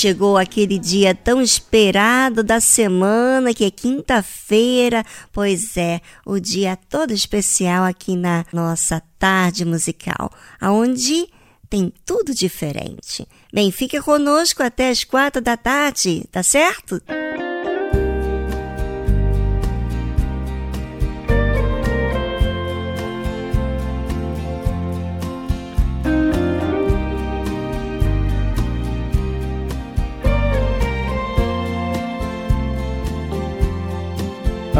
Chegou 0.00 0.38
aquele 0.38 0.78
dia 0.78 1.14
tão 1.14 1.42
esperado 1.42 2.42
da 2.42 2.58
semana, 2.58 3.52
que 3.52 3.64
é 3.64 3.70
quinta-feira. 3.70 5.04
Pois 5.30 5.76
é, 5.76 6.00
o 6.24 6.40
dia 6.40 6.74
todo 6.88 7.12
especial 7.12 7.84
aqui 7.84 8.16
na 8.16 8.46
nossa 8.50 9.02
tarde 9.18 9.62
musical, 9.64 10.30
aonde 10.58 11.28
tem 11.68 11.92
tudo 12.06 12.34
diferente. 12.34 13.28
Bem, 13.52 13.70
fica 13.70 14.02
conosco 14.02 14.62
até 14.62 14.88
as 14.88 15.04
quatro 15.04 15.42
da 15.42 15.56
tarde, 15.56 16.24
tá 16.32 16.42
certo? 16.42 17.00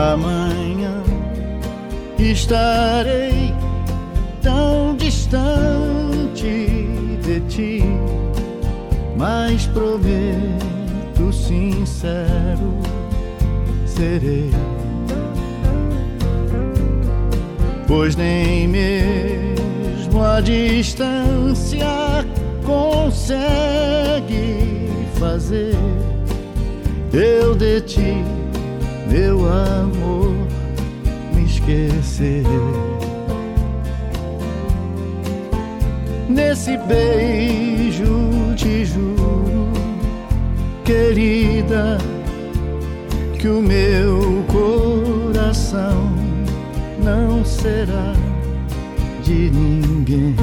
Amanhã 0.00 1.02
estarei 2.18 3.54
tão 4.40 4.96
distante 4.96 6.88
de 7.22 7.40
ti, 7.48 7.82
mas 9.14 9.66
prometo 9.66 11.30
sincero 11.30 12.78
serei. 13.84 14.50
Pois 17.86 18.16
nem 18.16 18.66
mesmo 18.68 20.22
a 20.22 20.40
distância 20.40 22.24
consegue 22.64 23.68
fazer 25.18 25.76
eu 27.12 27.54
de 27.54 27.82
ti 27.82 28.39
meu 29.10 29.38
amor, 29.46 30.32
me 31.34 31.44
esquecer. 31.44 32.44
Nesse 36.28 36.78
beijo 36.78 38.54
te 38.54 38.84
juro, 38.84 39.68
querida, 40.84 41.98
que 43.36 43.48
o 43.48 43.60
meu 43.60 44.44
coração 44.46 46.12
não 47.02 47.44
será 47.44 48.12
de 49.24 49.50
ninguém. 49.50 50.36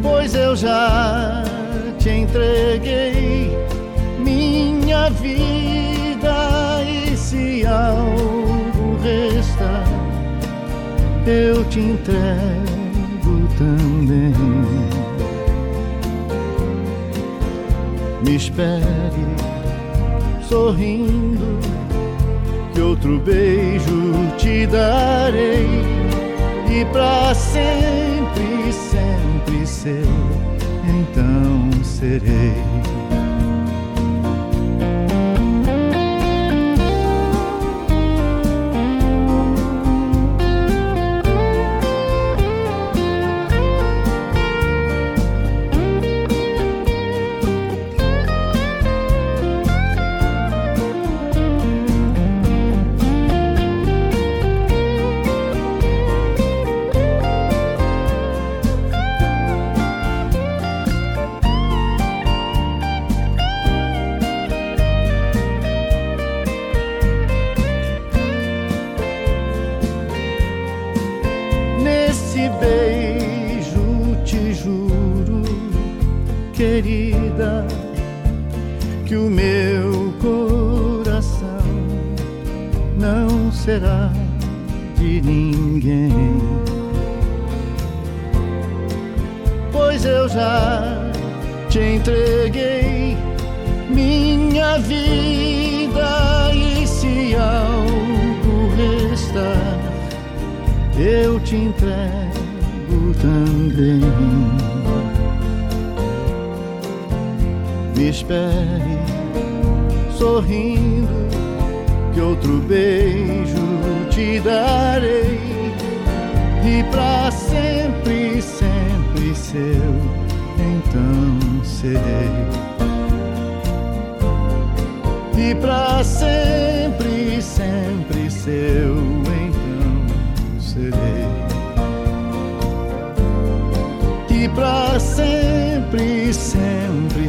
Pois 0.00 0.34
eu 0.34 0.56
já 0.56 1.44
te 1.98 2.10
entreguei 2.10 3.41
minha 4.92 5.08
vida 5.08 6.84
e 6.84 7.16
se 7.16 7.64
algo 7.66 8.98
resta, 9.02 9.82
eu 11.26 11.64
te 11.64 11.80
entrego 11.80 13.48
também. 13.56 14.34
Me 18.22 18.36
espere 18.36 18.82
sorrindo, 20.46 21.58
que 22.74 22.80
outro 22.82 23.18
beijo 23.20 24.12
te 24.36 24.66
darei 24.66 25.66
e 26.68 26.84
para 26.92 27.34
sempre, 27.34 28.70
sempre 28.72 29.66
seu, 29.66 30.04
então 30.84 31.82
serei. 31.82 32.81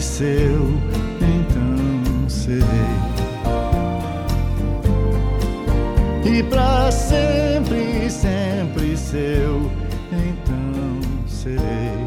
seu, 0.03 0.67
então 1.21 2.29
serei. 2.29 2.63
E 6.25 6.43
para 6.43 6.91
sempre, 6.91 8.09
sempre 8.09 8.97
seu, 8.97 9.71
então 10.11 11.27
serei. 11.27 12.02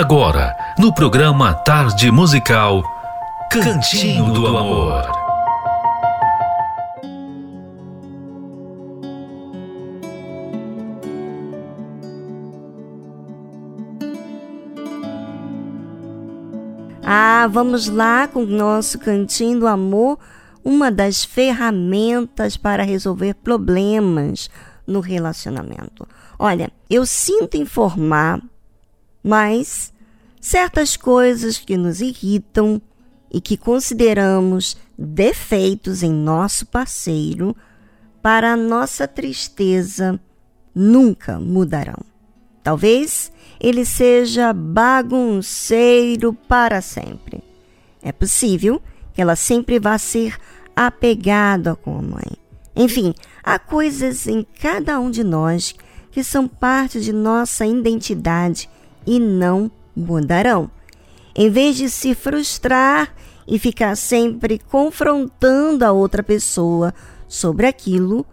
Agora, 0.00 0.56
no 0.78 0.94
programa 0.94 1.52
Tarde 1.52 2.10
Musical, 2.10 2.82
Cantinho 3.50 4.32
do 4.32 4.46
Amor. 4.46 5.04
Ah, 17.04 17.46
vamos 17.52 17.86
lá 17.86 18.26
com 18.26 18.44
o 18.44 18.46
nosso 18.46 18.98
Cantinho 18.98 19.60
do 19.60 19.66
Amor, 19.66 20.18
uma 20.64 20.90
das 20.90 21.22
ferramentas 21.22 22.56
para 22.56 22.84
resolver 22.84 23.34
problemas 23.34 24.48
no 24.86 25.00
relacionamento. 25.00 26.08
Olha, 26.38 26.70
eu 26.88 27.04
sinto 27.04 27.58
informar 27.58 28.40
mas 29.22 29.92
certas 30.40 30.96
coisas 30.96 31.58
que 31.58 31.76
nos 31.76 32.00
irritam 32.00 32.80
e 33.30 33.40
que 33.40 33.56
consideramos 33.56 34.76
defeitos 34.98 36.02
em 36.02 36.12
nosso 36.12 36.66
parceiro, 36.66 37.56
para 38.22 38.56
nossa 38.56 39.06
tristeza, 39.06 40.20
nunca 40.74 41.38
mudarão. 41.38 42.02
Talvez 42.62 43.32
ele 43.58 43.84
seja 43.84 44.52
bagunceiro 44.52 46.32
para 46.32 46.80
sempre. 46.80 47.42
É 48.02 48.12
possível 48.12 48.82
que 49.12 49.20
ela 49.20 49.36
sempre 49.36 49.78
vá 49.78 49.96
ser 49.98 50.36
apegada 50.74 51.74
com 51.74 51.98
a 51.98 52.02
mãe. 52.02 52.36
Enfim, 52.74 53.14
há 53.42 53.58
coisas 53.58 54.26
em 54.26 54.46
cada 54.60 54.98
um 55.00 55.10
de 55.10 55.24
nós 55.24 55.74
que 56.10 56.24
são 56.24 56.48
parte 56.48 57.00
de 57.00 57.12
nossa 57.12 57.66
identidade 57.66 58.68
e 59.06 59.18
não 59.18 59.70
mudarão. 59.96 60.70
Em 61.34 61.50
vez 61.50 61.76
de 61.76 61.88
se 61.88 62.14
frustrar 62.14 63.14
e 63.46 63.58
ficar 63.58 63.96
sempre 63.96 64.58
confrontando 64.58 65.84
a 65.84 65.92
outra 65.92 66.22
pessoa 66.22 66.94
sobre 67.28 67.66
aquilo, 67.66 68.26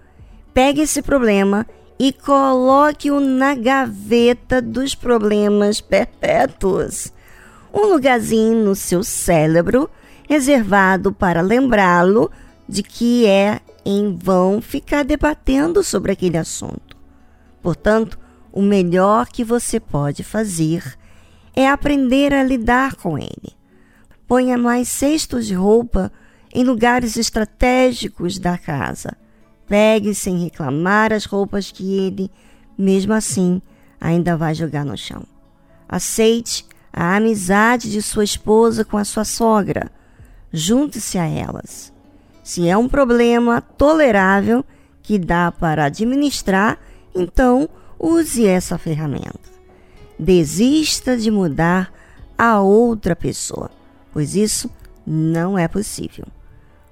pegue 0.54 0.82
esse 0.82 1.02
problema 1.02 1.66
e 2.00 2.14
coloque-o 2.14 3.20
na 3.20 3.56
gaveta 3.56 4.62
dos 4.62 4.94
problemas 4.94 5.82
perpétuos. 5.82 7.12
Um 7.74 7.88
lugarzinho 7.88 8.64
no 8.64 8.76
seu 8.76 9.04
cérebro 9.04 9.90
reservado 10.28 11.12
para 11.12 11.42
lembrá-lo 11.42 12.30
de 12.68 12.84
que 12.84 13.26
é 13.26 13.62
em 13.86 14.16
vão 14.16 14.62
ficar 14.62 15.04
debatendo 15.04 15.82
sobre 15.82 16.12
aquele 16.12 16.38
assunto. 16.38 16.98
Portanto, 17.62 18.20
o 18.58 18.62
melhor 18.64 19.28
que 19.28 19.44
você 19.44 19.80
pode 19.80 20.24
fazer 20.24 20.98
é 21.56 21.70
aprender 21.70 22.34
a 22.34 22.44
lidar 22.44 22.96
com 22.96 23.16
ele. 23.16 23.56
Ponha 24.28 24.58
mais 24.58 24.90
cestos 24.90 25.46
de 25.46 25.54
roupa 25.54 26.12
em 26.52 26.64
lugares 26.64 27.18
estratégicos 27.18 28.40
da 28.40 28.58
casa. 28.58 29.16
Pegue 29.68 30.16
sem 30.16 30.40
reclamar 30.40 31.14
as 31.14 31.26
roupas 31.26 31.72
que 31.72 32.00
ele, 32.00 32.32
mesmo 32.76 33.14
assim, 33.14 33.62
ainda 34.02 34.36
vai 34.36 34.56
jogar 34.56 34.84
no 34.84 34.98
chão. 34.98 35.22
Aceite 35.88 36.66
a 36.92 37.16
amizade 37.16 37.92
de 37.92 38.02
sua 38.02 38.24
esposa 38.24 38.84
com 38.84 38.98
a 38.98 39.06
sua 39.06 39.24
sogra. 39.24 39.92
Junte-se 40.52 41.20
a 41.20 41.28
elas. 41.28 41.94
Se 42.44 42.68
é 42.68 42.76
um 42.76 42.90
problema 42.90 43.62
tolerável 43.62 44.66
que 45.04 45.20
dá 45.20 45.52
para 45.52 45.86
administrar, 45.86 46.80
então 47.14 47.70
use 48.00 48.46
essa 48.46 48.78
ferramenta. 48.78 49.58
Desista 50.20 51.18
de 51.18 51.30
mudar 51.30 51.94
a 52.38 52.60
outra 52.60 53.16
pessoa, 53.16 53.70
pois 54.12 54.36
isso 54.36 54.70
não 55.06 55.58
é 55.58 55.68
possível. 55.68 56.26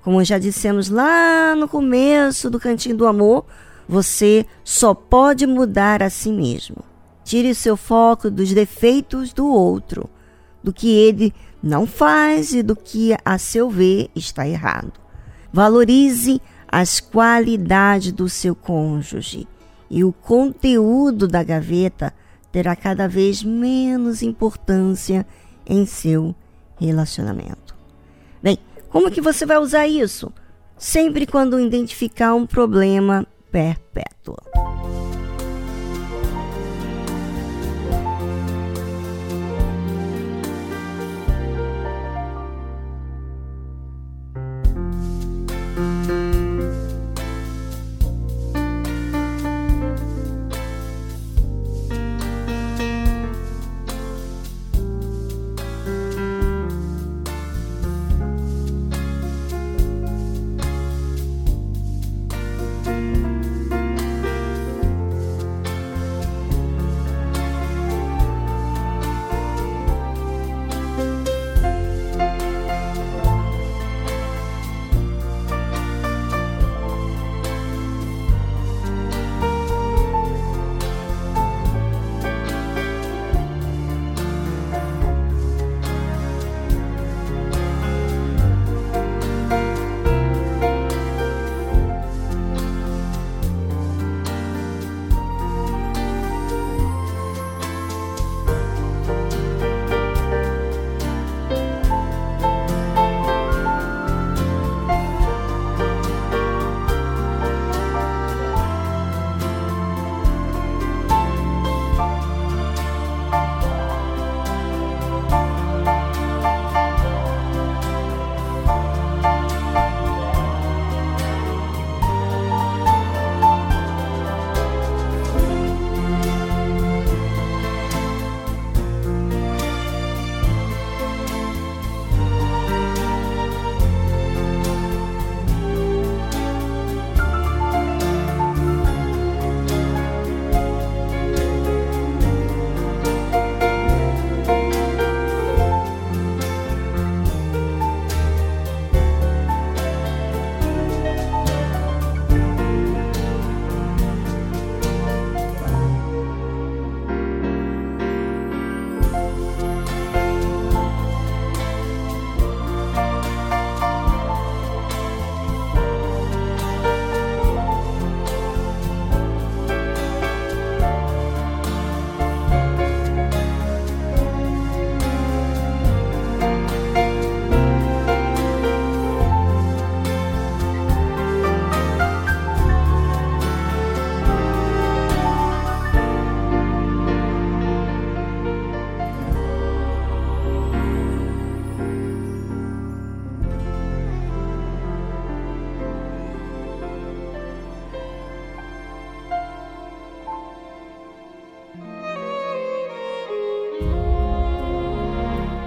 Como 0.03 0.23
já 0.23 0.37
dissemos 0.37 0.89
lá 0.89 1.55
no 1.55 1.67
começo 1.67 2.49
do 2.49 2.59
Cantinho 2.59 2.95
do 2.95 3.07
Amor, 3.07 3.45
você 3.87 4.45
só 4.63 4.93
pode 4.93 5.47
mudar 5.47 6.03
a 6.03 6.09
si 6.09 6.31
mesmo. 6.31 6.77
Tire 7.23 7.55
seu 7.55 7.75
foco 7.75 8.29
dos 8.29 8.53
defeitos 8.53 9.33
do 9.33 9.47
outro, 9.47 10.07
do 10.63 10.71
que 10.71 10.89
ele 10.89 11.33
não 11.61 11.87
faz 11.87 12.53
e 12.53 12.61
do 12.61 12.75
que, 12.75 13.15
a 13.25 13.37
seu 13.39 13.69
ver, 13.69 14.09
está 14.15 14.47
errado. 14.47 14.93
Valorize 15.51 16.39
as 16.67 16.99
qualidades 16.99 18.11
do 18.11 18.29
seu 18.29 18.55
cônjuge 18.55 19.47
e 19.89 20.03
o 20.03 20.11
conteúdo 20.11 21.27
da 21.27 21.43
gaveta 21.43 22.13
terá 22.51 22.75
cada 22.75 23.07
vez 23.07 23.43
menos 23.43 24.21
importância 24.21 25.25
em 25.65 25.85
seu 25.85 26.33
relacionamento. 26.79 27.75
Bem, 28.41 28.57
como 28.89 29.11
que 29.11 29.21
você 29.21 29.45
vai 29.45 29.57
usar 29.57 29.87
isso? 29.87 30.31
Sempre 30.77 31.25
quando 31.25 31.59
identificar 31.59 32.33
um 32.33 32.45
problema 32.45 33.25
perpétuo. 33.51 34.37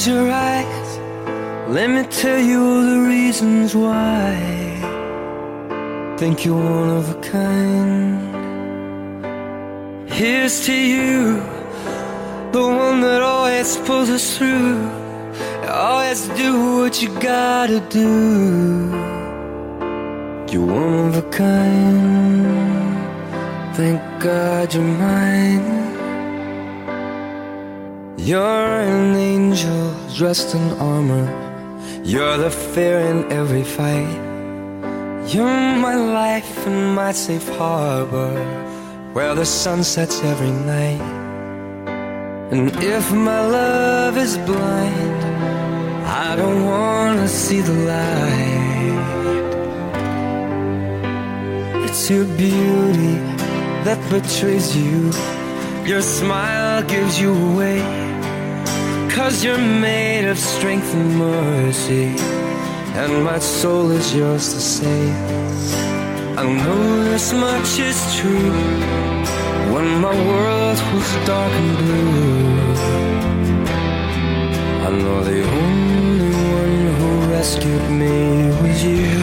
Close 0.00 0.16
your 0.16 0.32
eyes, 0.32 0.98
let 1.68 1.90
me 1.90 2.04
tell 2.04 2.40
you 2.40 2.58
all 2.64 2.80
the 2.80 3.00
reasons 3.06 3.74
why. 3.76 4.34
Think 6.16 6.42
you're 6.42 6.54
one 6.56 6.88
of 6.88 7.10
a 7.10 7.20
kind. 7.20 8.18
Here's 10.08 10.64
to 10.64 10.72
you, 10.72 11.42
the 12.50 12.62
one 12.62 13.02
that 13.02 13.20
always 13.20 13.76
pulls 13.76 14.08
us 14.08 14.38
through. 14.38 14.88
Always 15.68 16.28
do 16.28 16.78
what 16.78 17.02
you 17.02 17.10
gotta 17.20 17.80
do. 17.90 18.08
You're 20.50 20.64
one 20.64 21.08
of 21.08 21.16
a 21.18 21.22
kind. 21.30 22.46
Thank 23.76 24.00
God 24.22 24.72
you're 24.72 24.82
mine. 24.82 25.79
You're 28.22 28.80
an 28.82 29.16
angel 29.16 29.94
dressed 30.14 30.54
in 30.54 30.72
armor. 30.78 31.26
You're 32.04 32.36
the 32.36 32.50
fear 32.50 33.00
in 33.00 33.32
every 33.32 33.64
fight. 33.64 34.12
You're 35.26 35.46
my 35.46 35.94
life 35.94 36.66
and 36.66 36.94
my 36.94 37.12
safe 37.12 37.48
harbor 37.56 38.34
where 39.14 39.34
the 39.34 39.46
sun 39.46 39.82
sets 39.82 40.22
every 40.22 40.50
night. 40.50 41.00
And 42.52 42.70
if 42.82 43.10
my 43.10 43.40
love 43.40 44.18
is 44.18 44.36
blind, 44.36 45.24
I 46.04 46.36
don't 46.36 46.66
wanna 46.66 47.26
see 47.26 47.62
the 47.62 47.78
light. 47.92 49.00
It's 51.86 52.10
your 52.10 52.26
beauty 52.26 53.16
that 53.86 53.98
betrays 54.10 54.76
you. 54.76 55.10
Your 55.86 56.02
smile 56.02 56.82
gives 56.82 57.18
you 57.18 57.32
away. 57.32 57.99
Cause 59.14 59.44
you're 59.44 59.58
made 59.58 60.28
of 60.28 60.38
strength 60.38 60.94
and 60.94 61.18
mercy. 61.18 62.14
And 62.94 63.24
my 63.24 63.40
soul 63.40 63.90
is 63.90 64.14
yours 64.14 64.54
to 64.54 64.60
save. 64.60 65.16
I 66.38 66.44
know 66.44 67.04
this 67.04 67.32
much 67.32 67.80
is 67.80 67.98
true. 68.16 68.52
When 69.74 70.00
my 70.00 70.14
world 70.30 70.78
was 70.94 71.10
dark 71.26 71.52
and 71.52 71.76
blue, 71.78 72.60
I 74.86 74.90
know 75.02 75.24
the 75.24 75.42
only 75.60 76.30
one 76.62 76.78
who 76.98 77.10
rescued 77.34 77.90
me 77.90 78.16
was 78.62 78.84
you. 78.84 79.18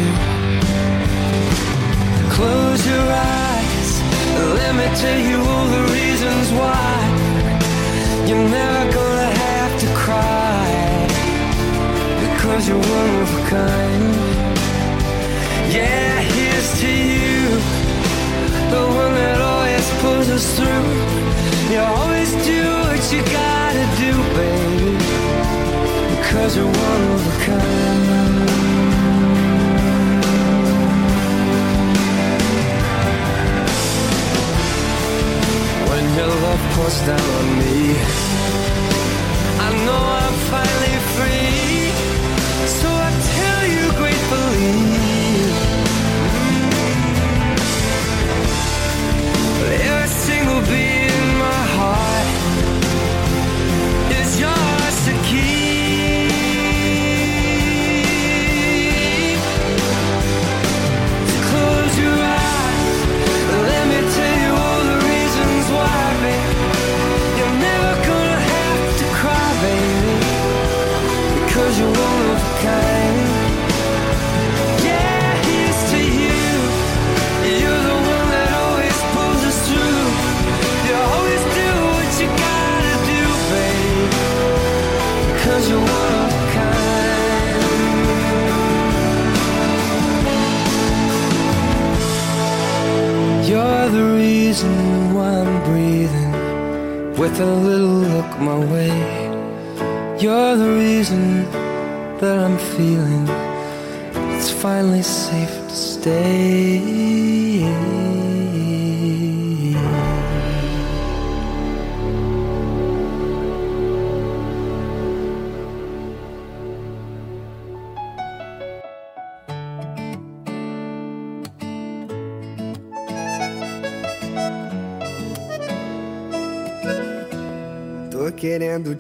Close 2.36 2.82
your 2.86 3.08
eyes, 3.34 3.89
let 4.60 4.71
me 4.80 4.88
tell 5.02 5.19
you 5.30 5.38
all 5.52 5.67
the 5.78 5.84
reasons 5.93 6.52
why 6.60 6.88
you're 8.28 8.50
never 8.50 8.91
gonna 8.93 9.06
because 12.57 12.69
you're 12.69 12.77
one 12.79 13.15
of 13.21 13.29
a 13.37 13.49
kind. 13.49 14.15
Yeah, 15.71 16.21
here's 16.21 16.69
to 16.81 16.89
you, 16.89 17.49
the 18.73 18.83
one 19.01 19.13
that 19.21 19.39
always 19.41 19.87
pulls 20.01 20.27
us 20.37 20.45
through. 20.57 20.89
You 21.71 21.79
always 21.79 22.31
do 22.49 22.61
what 22.87 23.01
you 23.13 23.21
gotta 23.41 23.85
do, 24.01 24.11
baby, 24.37 24.97
because 26.17 26.55
you're 26.57 26.65
one 26.65 27.03
of 27.13 27.21
a 27.27 27.45
kind. 27.45 28.05
Your 36.17 36.25
love 36.25 36.63
pours 36.73 36.99
down 37.05 37.29
on 37.39 37.47
me, 37.59 37.77
I 39.59 39.69
know 39.85 40.01
I'm 40.23 40.35
finally 40.49 40.87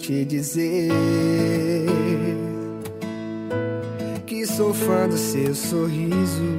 te 0.07 0.23
dizer 0.23 0.89
que 4.25 4.45
sou 4.45 4.73
fã 4.73 5.05
do 5.05 5.17
seu 5.17 5.53
sorriso. 5.53 6.57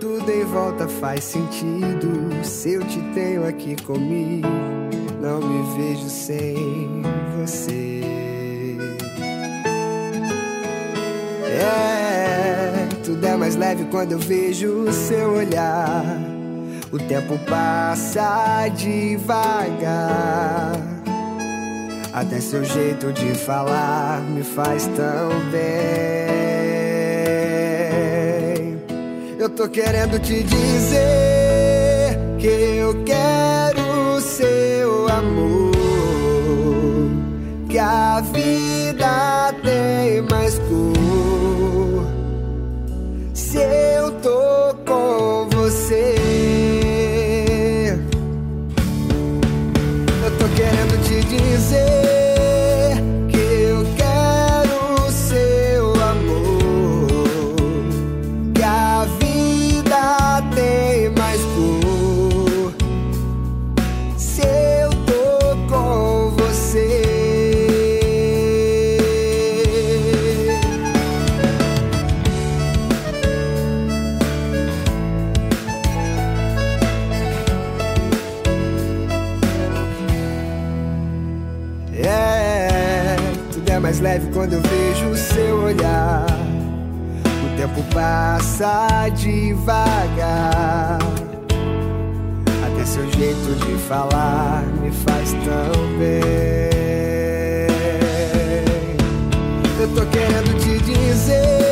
Tudo 0.00 0.30
em 0.30 0.44
volta 0.44 0.88
faz 0.88 1.24
sentido 1.24 2.08
se 2.42 2.72
eu 2.72 2.82
te 2.86 2.98
tenho 3.12 3.46
aqui 3.46 3.76
comigo. 3.82 4.48
Não 5.20 5.42
me 5.42 5.76
vejo 5.76 6.08
sem 6.08 7.02
você. 7.38 8.00
É, 11.44 12.88
tudo 13.04 13.26
é 13.26 13.36
mais 13.36 13.56
leve 13.56 13.84
quando 13.90 14.12
eu 14.12 14.18
vejo 14.18 14.84
o 14.84 14.92
seu 14.92 15.34
olhar. 15.34 16.15
O 16.96 16.98
tempo 16.98 17.38
passa 17.40 18.68
devagar. 18.68 20.80
Até 22.10 22.40
seu 22.40 22.64
jeito 22.64 23.12
de 23.12 23.34
falar 23.34 24.22
me 24.22 24.42
faz 24.42 24.86
tão 24.96 25.28
bem. 25.50 25.60
Eu 29.38 29.50
tô 29.50 29.68
querendo 29.68 30.18
te 30.18 30.42
dizer 30.42 32.18
que 32.38 32.46
eu 32.46 33.04
quero 33.04 34.18
seu 34.22 35.06
amor. 35.10 35.72
Que 37.68 37.78
a 37.78 38.22
vida 38.22 38.75
passar 88.56 89.10
devagar. 89.10 90.98
Até 92.66 92.84
seu 92.86 93.04
jeito 93.12 93.54
de 93.66 93.76
falar 93.86 94.64
me 94.80 94.90
faz 94.90 95.32
tão 95.32 95.98
bem. 95.98 96.16
Eu 99.78 99.88
tô 99.94 100.06
querendo 100.06 100.58
te 100.58 100.78
dizer. 100.84 101.65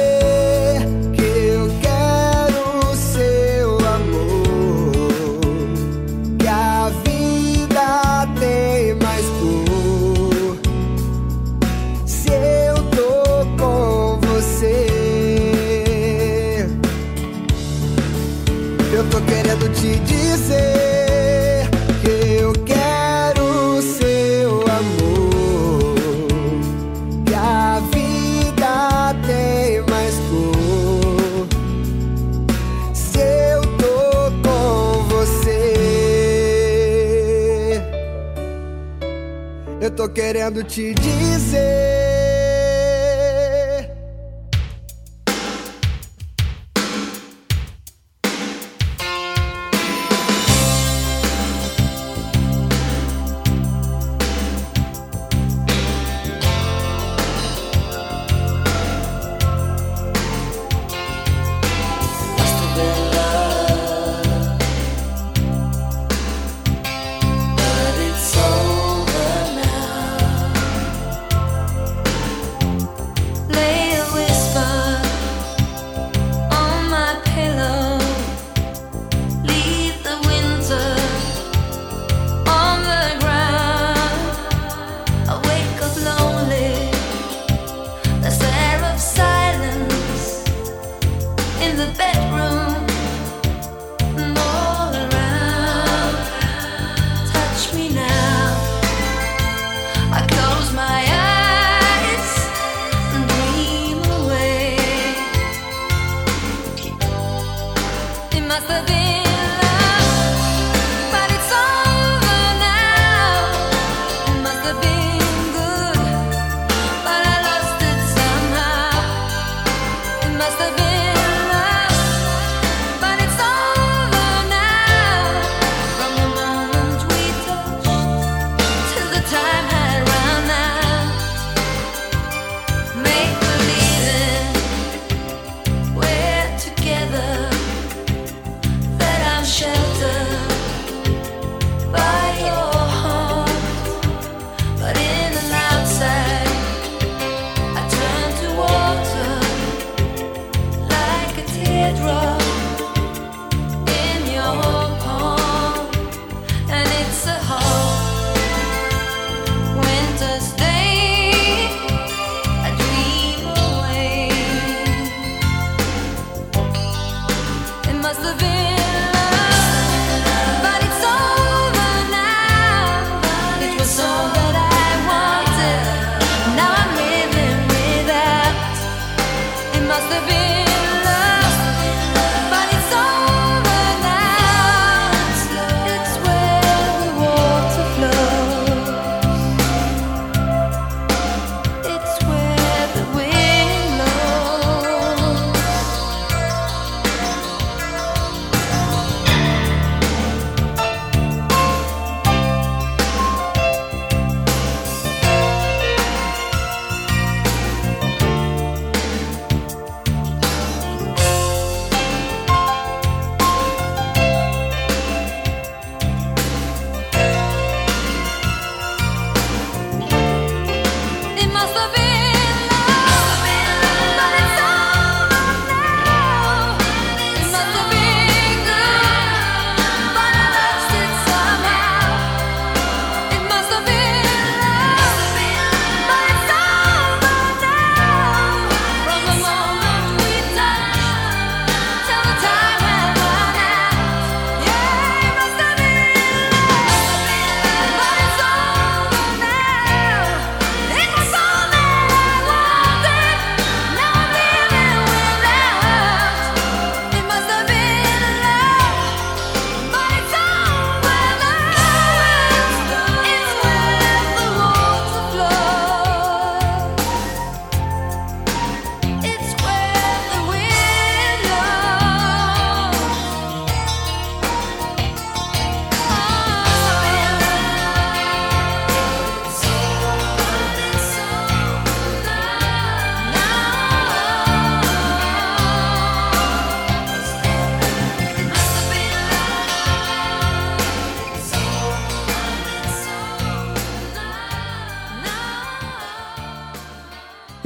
te 40.67 40.93
dizer. 40.95 41.74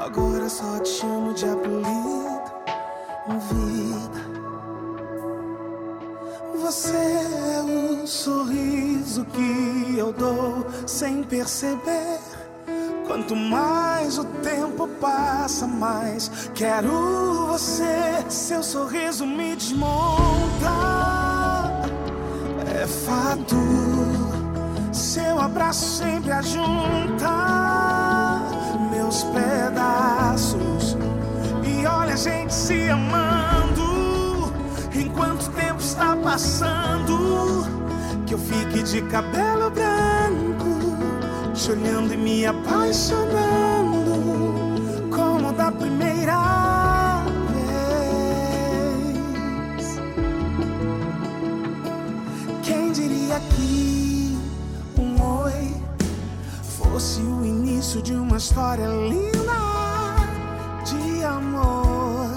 Agora 0.00 0.48
só 0.48 0.78
te 0.78 0.88
chamo 0.88 1.34
de 1.34 1.44
apelido, 1.44 2.50
vida. 3.50 4.20
Você 6.58 6.96
é 6.96 7.62
um 7.62 8.06
sorriso 8.06 9.26
que 9.26 9.98
eu 9.98 10.10
dou 10.10 10.64
sem 10.86 11.22
perceber. 11.22 12.18
Quanto 13.06 13.36
mais 13.36 14.16
o 14.16 14.24
tempo 14.24 14.88
passa, 15.02 15.66
mais 15.66 16.30
quero 16.54 17.48
você. 17.48 18.24
Seu 18.30 18.62
sorriso 18.62 19.26
me 19.26 19.54
desmonta. 19.54 20.70
É 22.74 22.86
fato. 22.86 23.56
Seu 24.94 25.38
abraço 25.38 25.84
sempre 25.98 26.32
ajunta 26.32 27.79
aos 29.10 29.24
pedaços. 29.24 30.96
E 31.64 31.84
olha 31.84 32.14
a 32.14 32.16
gente 32.16 32.54
se 32.54 32.88
amando. 32.88 34.52
Enquanto 34.94 35.46
o 35.46 35.50
tempo 35.50 35.80
está 35.80 36.16
passando, 36.16 37.66
que 38.24 38.34
eu 38.34 38.38
fique 38.38 38.84
de 38.84 39.02
cabelo 39.02 39.70
branco, 39.70 40.96
te 41.52 41.72
olhando 41.72 42.14
e 42.14 42.16
me 42.16 42.46
apaixonando, 42.46 44.04
como 45.10 45.52
da 45.52 45.72
primeira. 45.72 46.09
Fosse 57.00 57.22
o 57.22 57.46
início 57.46 58.02
de 58.02 58.12
uma 58.12 58.36
história 58.36 58.86
linda 58.86 59.56
de 60.84 61.24
amor? 61.24 62.28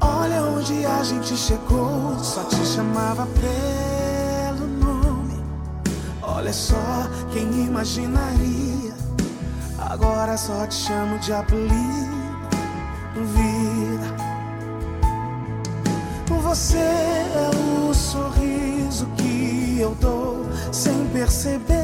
Olha 0.00 0.42
onde 0.44 0.86
a 0.86 1.02
gente 1.04 1.36
chegou, 1.36 2.18
só 2.18 2.44
te 2.44 2.56
chamava 2.64 3.26
pelo 3.26 4.66
nome. 4.66 5.38
Olha 6.22 6.50
só 6.50 6.82
quem 7.30 7.66
imaginaria. 7.66 8.94
Agora 9.78 10.34
só 10.38 10.66
te 10.66 10.74
chamo 10.74 11.18
de 11.18 11.34
apelido, 11.34 12.16
vida. 13.34 14.16
Você 16.42 16.78
é 16.78 17.50
o 17.86 17.92
sorriso 17.92 19.06
que 19.18 19.76
eu 19.78 19.94
dou 20.00 20.46
sem 20.72 21.06
perceber. 21.08 21.81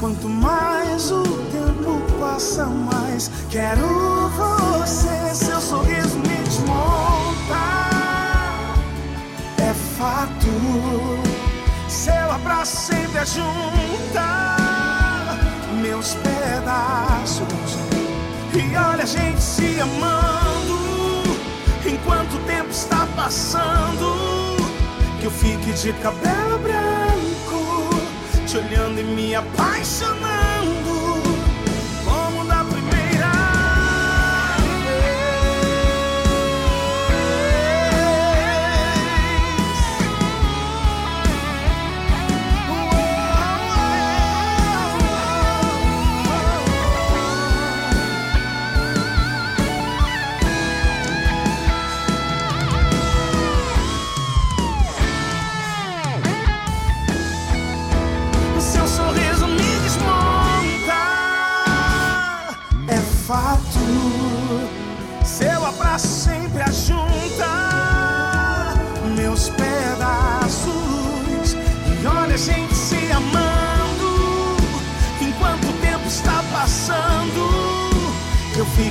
Quanto 0.00 0.28
mais 0.28 1.10
o 1.10 1.22
tempo 1.22 2.00
passa, 2.20 2.66
mais 2.66 3.30
quero 3.50 4.28
você. 4.28 5.34
Seu 5.34 5.60
sorriso 5.60 6.16
me 6.18 6.36
desmonta, 6.44 7.88
é 9.58 9.74
fato. 9.98 10.48
Seu 11.88 12.30
abraço 12.30 12.76
sempre 12.76 13.18
ajunta 13.18 14.56
meus 15.82 16.14
pedaços. 16.14 17.78
E 18.54 18.76
olha 18.76 19.02
a 19.02 19.06
gente 19.06 19.40
se 19.42 19.80
amando 19.80 20.78
enquanto 21.84 22.34
o 22.34 22.40
tempo 22.46 22.70
está 22.70 23.06
passando. 23.16 24.56
Que 25.20 25.24
eu 25.26 25.30
fique 25.30 25.72
de 25.72 25.92
cabelo 25.94 26.58
branco, 26.58 27.90
te 28.46 28.56
olhando 28.58 29.00
e 29.00 29.04
apaixonando. 29.34 31.07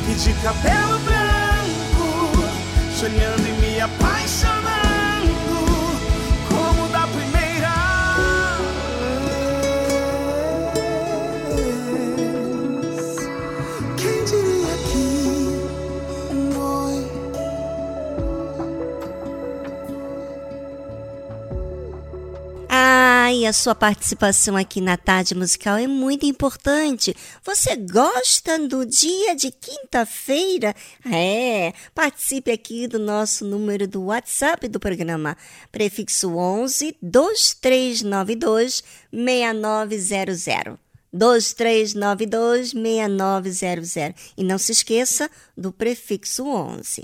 Fique 0.07 0.23
de 0.23 0.33
cabelo 0.41 0.99
branco, 0.99 2.31
te 2.97 3.05
olhando 3.07 3.56
Ai, 23.27 23.45
a 23.45 23.51
sua 23.51 23.75
participação 23.75 24.55
aqui 24.55 24.79
na 24.79 24.95
tarde 24.95 25.35
musical 25.35 25.77
é 25.77 25.85
muito 25.85 26.25
importante. 26.25 27.13
Você 27.43 27.75
gosta 27.75 28.57
do 28.57 28.85
dia 28.85 29.35
de 29.35 29.51
quinta-feira? 29.51 30.73
É, 31.11 31.73
participe 31.93 32.49
aqui 32.51 32.87
do 32.87 32.97
nosso 32.97 33.43
número 33.43 33.85
do 33.85 34.03
WhatsApp 34.03 34.69
do 34.69 34.79
programa, 34.79 35.35
prefixo 35.73 36.37
11 36.37 36.95
2392 37.01 38.81
6900. 39.11 40.79
2392 41.11 42.69
6900. 42.69 43.93
E 44.37 44.41
não 44.45 44.57
se 44.57 44.71
esqueça 44.71 45.29
do 45.57 45.73
prefixo 45.73 46.47
11. 46.47 47.03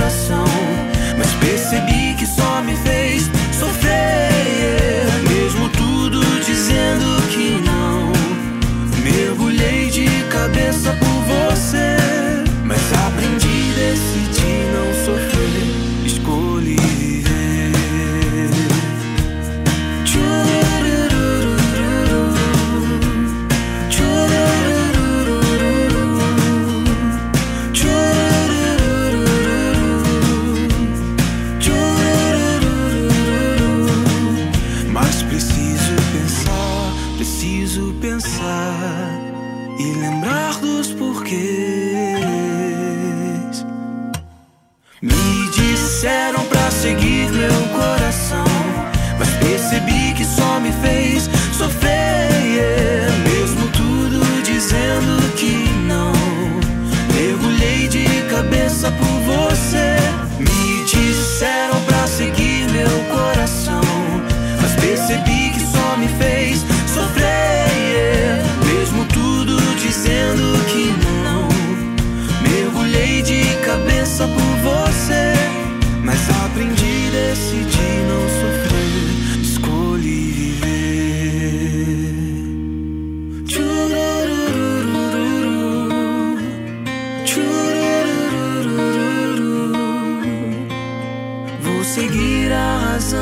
seguir 91.91 92.53
a 92.53 92.77
razão, 92.77 93.19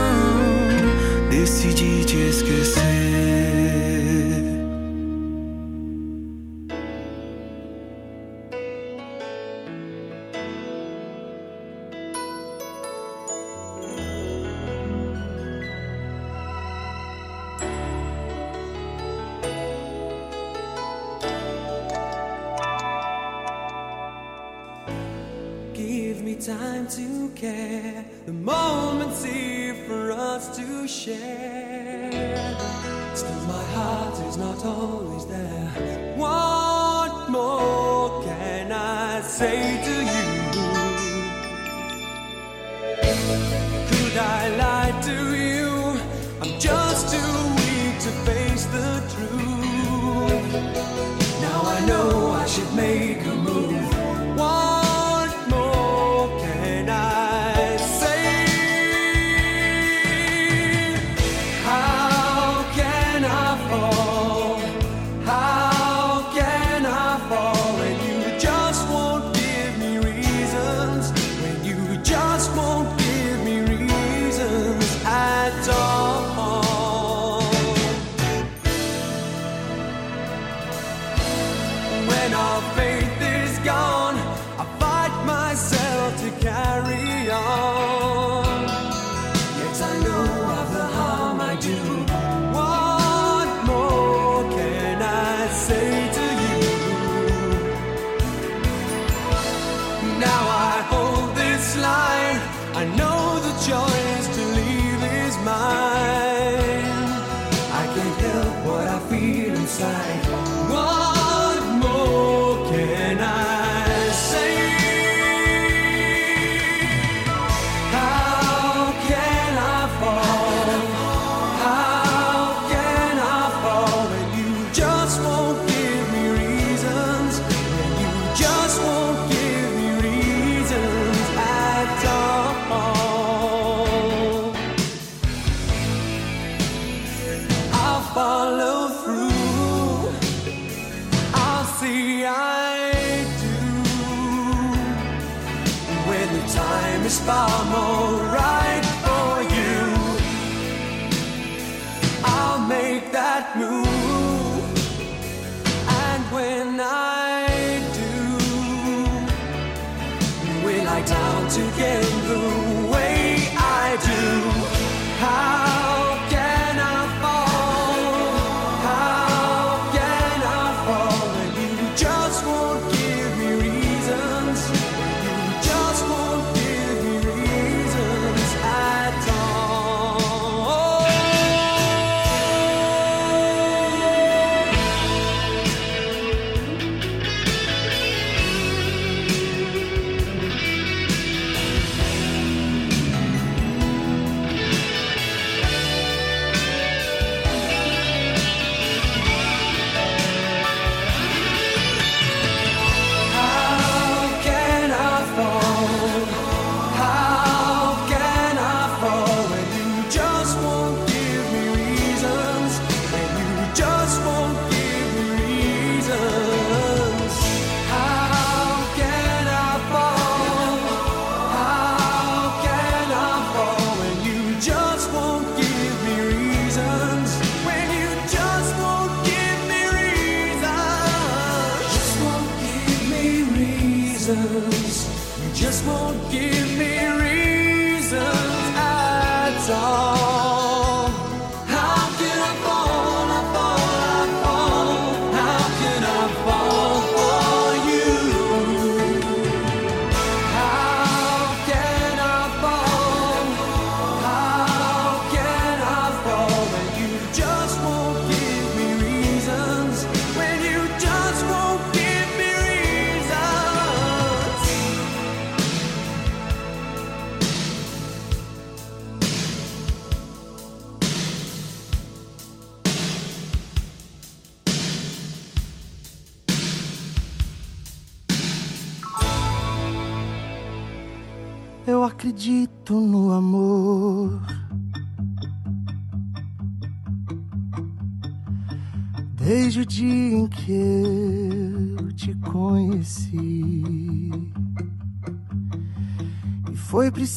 decidi 1.32 2.06
te 2.06 2.30
esquecer. 2.30 2.89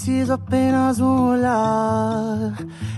Preciso 0.03 0.33
apenas 0.33 0.99
um 0.99 1.29
olhar. 1.31 2.55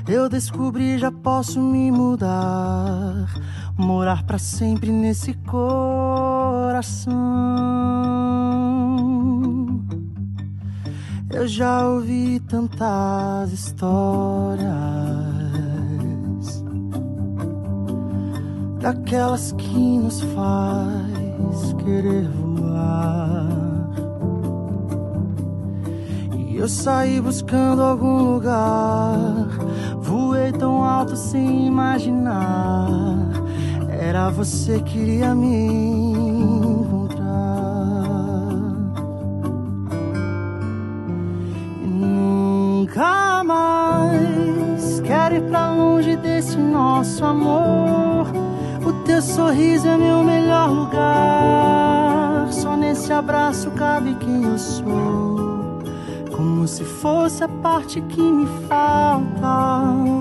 Eu 0.08 0.26
descobri, 0.26 0.96
já 0.96 1.12
posso 1.12 1.60
me 1.60 1.90
mudar. 1.90 3.26
Morar 3.76 4.22
pra 4.24 4.38
sempre 4.38 4.90
nesse 4.90 5.34
saí 26.84 27.18
buscando 27.18 27.82
algum 27.82 28.34
lugar, 28.34 29.24
voei 30.02 30.52
tão 30.52 30.84
alto 30.84 31.16
sem 31.16 31.66
imaginar. 31.66 33.26
Era 33.88 34.28
você 34.28 34.80
que 34.80 34.98
iria 34.98 35.34
me 35.34 35.64
encontrar. 36.42 37.24
E 41.82 41.86
nunca 41.86 43.42
mais 43.44 45.00
quero 45.00 45.36
ir 45.36 45.42
pra 45.44 45.72
longe 45.72 46.16
desse 46.16 46.58
nosso 46.58 47.24
amor. 47.24 48.26
O 48.86 48.92
teu 49.06 49.22
sorriso 49.22 49.88
é 49.88 49.96
meu 49.96 50.22
melhor 50.22 50.68
lugar. 50.68 52.52
Só 52.52 52.76
nesse 52.76 53.10
abraço 53.10 53.70
cabe 53.70 54.14
quem 54.16 54.44
eu 54.44 54.58
sou. 54.58 55.33
Se 56.74 56.82
fosse 56.82 57.44
a 57.44 57.48
parte 57.48 58.00
que 58.00 58.20
me 58.20 58.48
falta. 58.66 59.46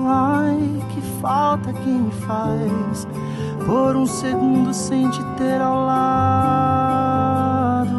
Ai, 0.06 0.80
que 0.90 1.00
falta 1.20 1.72
que 1.72 1.88
me 1.88 2.12
faz. 2.12 3.08
Por 3.66 3.96
um 3.96 4.06
segundo 4.06 4.72
sem 4.72 5.10
te 5.10 5.20
ter 5.36 5.60
ao 5.60 5.84
lado. 5.84 7.90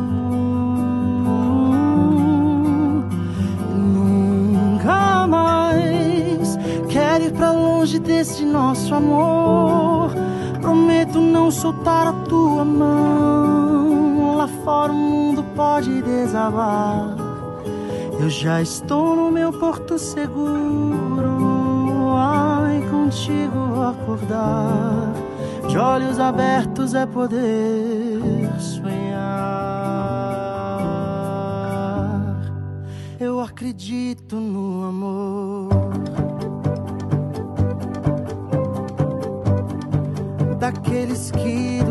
Nunca 3.75 5.27
mais 5.27 6.57
quero 6.87 7.25
ir 7.25 7.33
pra 7.33 7.51
longe 7.51 7.99
desse 7.99 8.45
nosso 8.45 8.95
amor. 8.95 10.11
Prometo 10.61 11.19
não 11.19 11.51
soltar 11.51 12.07
a 12.07 12.13
tua 12.13 12.63
mão. 12.63 14.37
Lá 14.37 14.47
fora 14.63 14.93
o 14.93 14.95
mundo 14.95 15.43
pode 15.57 16.01
desabar. 16.01 17.14
Eu 18.19 18.29
já 18.29 18.61
estou 18.61 19.15
no 19.15 19.29
meu 19.29 19.51
porto 19.51 19.99
seguro. 19.99 21.25
Ai, 22.15 22.81
contigo 22.89 23.81
acordar. 23.81 25.13
De 25.67 25.77
olhos 25.77 26.19
abertos 26.19 26.93
é 26.93 27.05
poder 27.05 28.49
sonhar. 28.59 29.05
Eu 33.19 33.41
acredito 33.41 34.37
no 34.37 34.87
amor. 34.87 35.69
Daqueles 40.57 41.31
que 41.31 41.83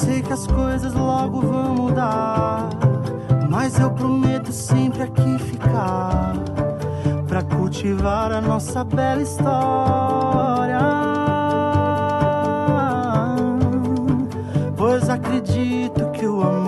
sei 0.00 0.22
que 0.22 0.32
as 0.32 0.46
coisas 0.46 0.94
logo 0.94 1.42
vão 1.42 1.74
mudar. 1.74 2.70
Mas 3.48 3.78
eu 3.78 3.90
prometo 3.90 4.50
sempre 4.52 5.02
aqui 5.02 5.38
ficar 5.38 6.32
pra 7.28 7.42
cultivar 7.42 8.32
a 8.32 8.40
nossa 8.40 8.82
bela 8.82 9.20
história. 9.20 10.78
Pois 14.76 15.08
acredito 15.10 16.10
que 16.12 16.26
o 16.26 16.40
amor 16.40 16.59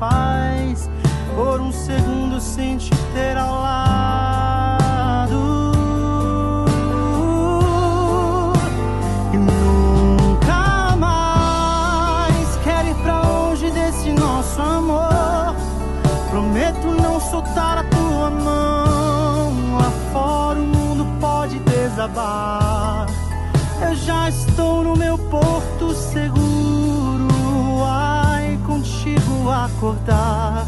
que 0.00 0.49
acordar. 29.80 30.66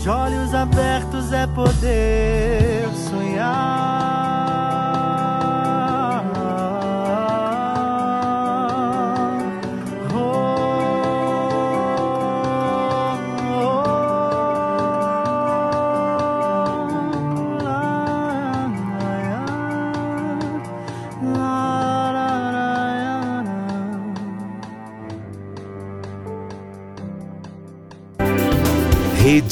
De 0.00 0.08
olhos 0.08 0.54
abertos 0.54 1.32
é 1.32 1.46
poder 1.48 2.88
sonhar. 3.10 3.93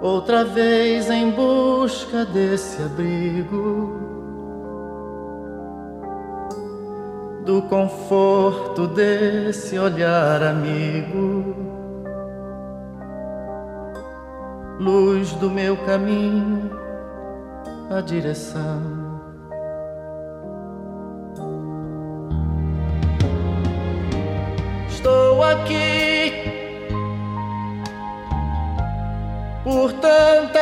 Outra 0.00 0.44
vez 0.44 1.10
em 1.10 1.30
busca 1.30 2.24
desse 2.24 2.82
abrigo, 2.82 4.08
do 7.44 7.62
conforto 7.62 8.86
desse 8.88 9.78
olhar 9.78 10.42
amigo, 10.42 11.54
luz 14.78 15.32
do 15.32 15.50
meu 15.50 15.76
caminho, 15.78 16.70
a 17.90 18.00
direção. 18.00 18.97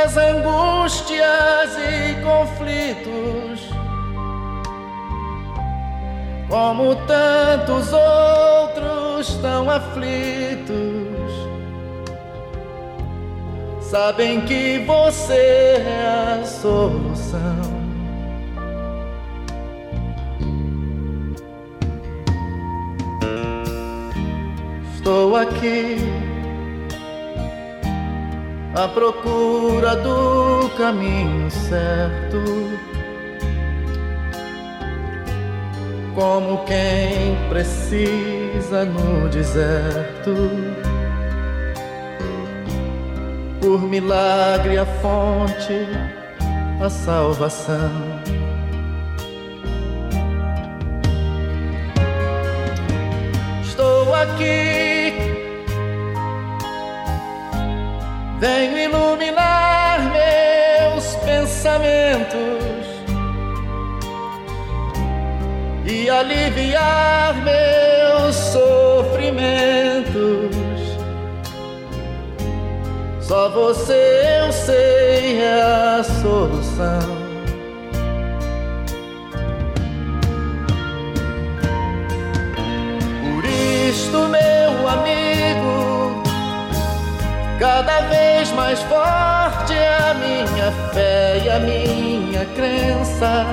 Tantas 0.07 0.16
angústias 0.16 1.76
e 1.78 2.14
conflitos, 2.22 3.70
como 6.48 6.94
tantos 7.07 7.92
outros 7.92 9.34
tão 9.42 9.68
aflitos. 9.68 10.76
Sabem 13.80 14.42
que 14.42 14.78
você 14.80 15.82
é 15.84 16.40
a 16.40 16.44
solução. 16.44 17.76
Estou 24.94 25.36
aqui 25.36 26.15
à 28.76 28.86
procura 28.86 29.96
do 29.96 30.68
caminho 30.76 31.50
certo. 31.50 32.44
Como 36.14 36.64
quem 36.64 37.36
precisa 37.48 38.84
no 38.84 39.28
deserto. 39.30 40.50
Por 43.60 43.80
milagre 43.80 44.78
a 44.78 44.86
fonte, 44.86 45.88
a 46.80 46.90
salvação. 46.90 47.90
Estou 53.62 54.14
aqui 54.14 54.75
Venho 58.39 58.78
iluminar 58.78 59.99
meus 60.12 61.16
pensamentos 61.24 62.87
e 65.87 66.11
aliviar 66.11 67.34
meus 67.37 68.37
sofrimentos. 68.37 70.55
Só 73.20 73.49
você 73.49 74.43
eu 74.45 74.53
sei 74.53 75.41
é 75.41 75.62
a 75.62 76.05
solução. 76.05 77.16
Por 83.22 83.45
isto, 83.45 84.28
meu 84.28 84.45
Cada 87.66 88.00
vez 88.02 88.52
mais 88.52 88.80
forte 88.82 89.72
é 89.72 89.98
a 89.98 90.14
minha 90.14 90.70
fé 90.92 91.42
e 91.44 91.50
a 91.50 91.58
minha 91.58 92.44
crença. 92.54 93.44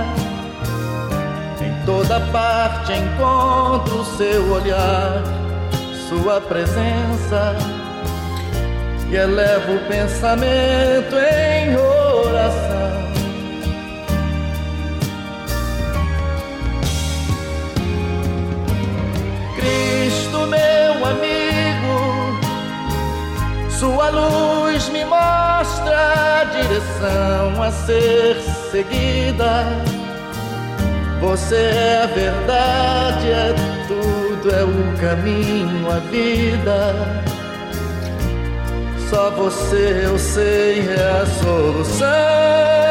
Em 1.60 1.84
toda 1.84 2.20
parte 2.32 2.94
encontro 2.94 4.06
seu 4.16 4.52
olhar, 4.52 5.24
sua 6.08 6.40
presença. 6.40 7.56
E 9.10 9.16
elevo 9.16 9.78
o 9.78 9.80
pensamento 9.88 11.16
em 11.18 11.76
oração. 11.76 12.84
Cristo, 19.56 20.03
Sua 24.04 24.10
luz 24.10 24.90
me 24.90 25.06
mostra 25.06 26.42
a 26.42 26.44
direção 26.44 27.64
a 27.64 27.72
ser 27.72 28.36
seguida. 28.70 29.66
Você 31.22 31.56
é 31.56 32.02
a 32.04 32.08
verdade, 32.08 33.30
é 33.30 33.56
tudo, 33.88 34.54
é 34.54 34.64
o 34.66 34.98
caminho, 35.00 35.90
a 35.90 36.00
vida. 36.00 36.94
Só 39.10 39.30
você 39.30 40.02
eu 40.04 40.20
sei 40.20 40.82
é 40.82 41.22
a 41.22 41.26
solução. 41.26 42.83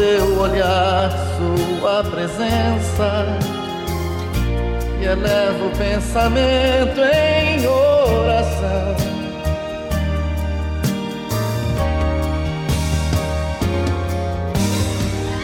Seu 0.00 0.40
olhar, 0.40 1.10
sua 1.36 2.02
presença. 2.04 3.26
E 4.98 5.04
elevo 5.04 5.66
o 5.66 5.76
pensamento 5.76 7.00
em 7.02 7.66
oração. 7.66 8.96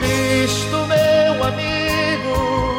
Cristo, 0.01 0.87
meu 0.87 1.45
amigo, 1.45 2.79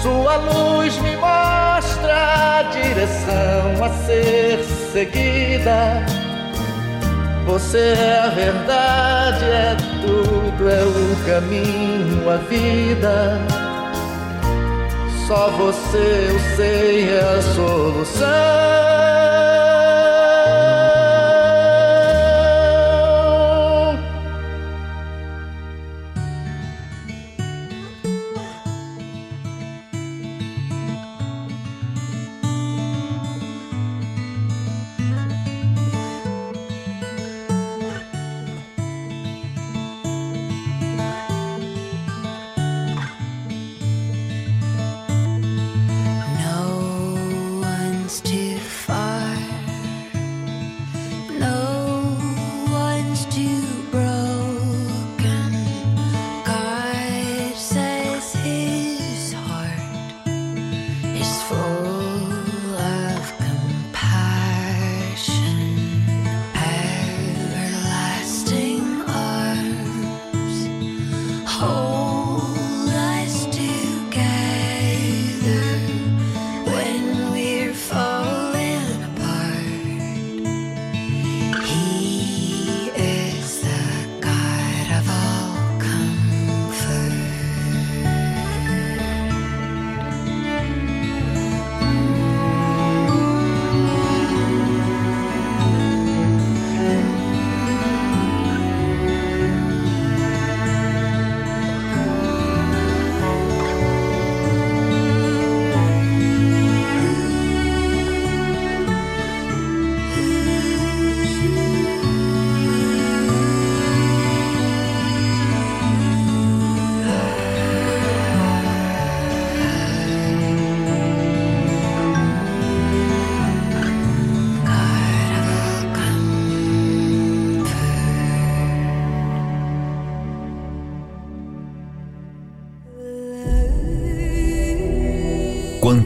sua 0.00 0.36
luz 0.36 0.98
me 1.00 1.16
mostra 1.16 2.60
a 2.60 2.62
direção 2.62 3.84
a 3.84 3.90
ser 4.06 4.64
seguida. 4.90 6.19
Você 7.50 7.94
é 7.98 8.20
a 8.20 8.28
verdade, 8.28 9.44
é 9.44 9.76
tudo, 10.02 10.70
é 10.70 10.84
o 10.84 11.16
caminho, 11.26 12.30
a 12.30 12.36
vida. 12.36 13.40
Só 15.26 15.50
você 15.50 16.28
eu 16.30 16.38
sei 16.56 17.10
é 17.10 17.18
a 17.18 17.42
solução. 17.42 18.28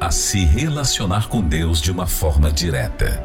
a 0.00 0.10
se 0.10 0.46
relacionar 0.46 1.28
com 1.28 1.42
Deus 1.42 1.78
de 1.78 1.92
uma 1.92 2.06
forma 2.06 2.50
direta. 2.50 3.22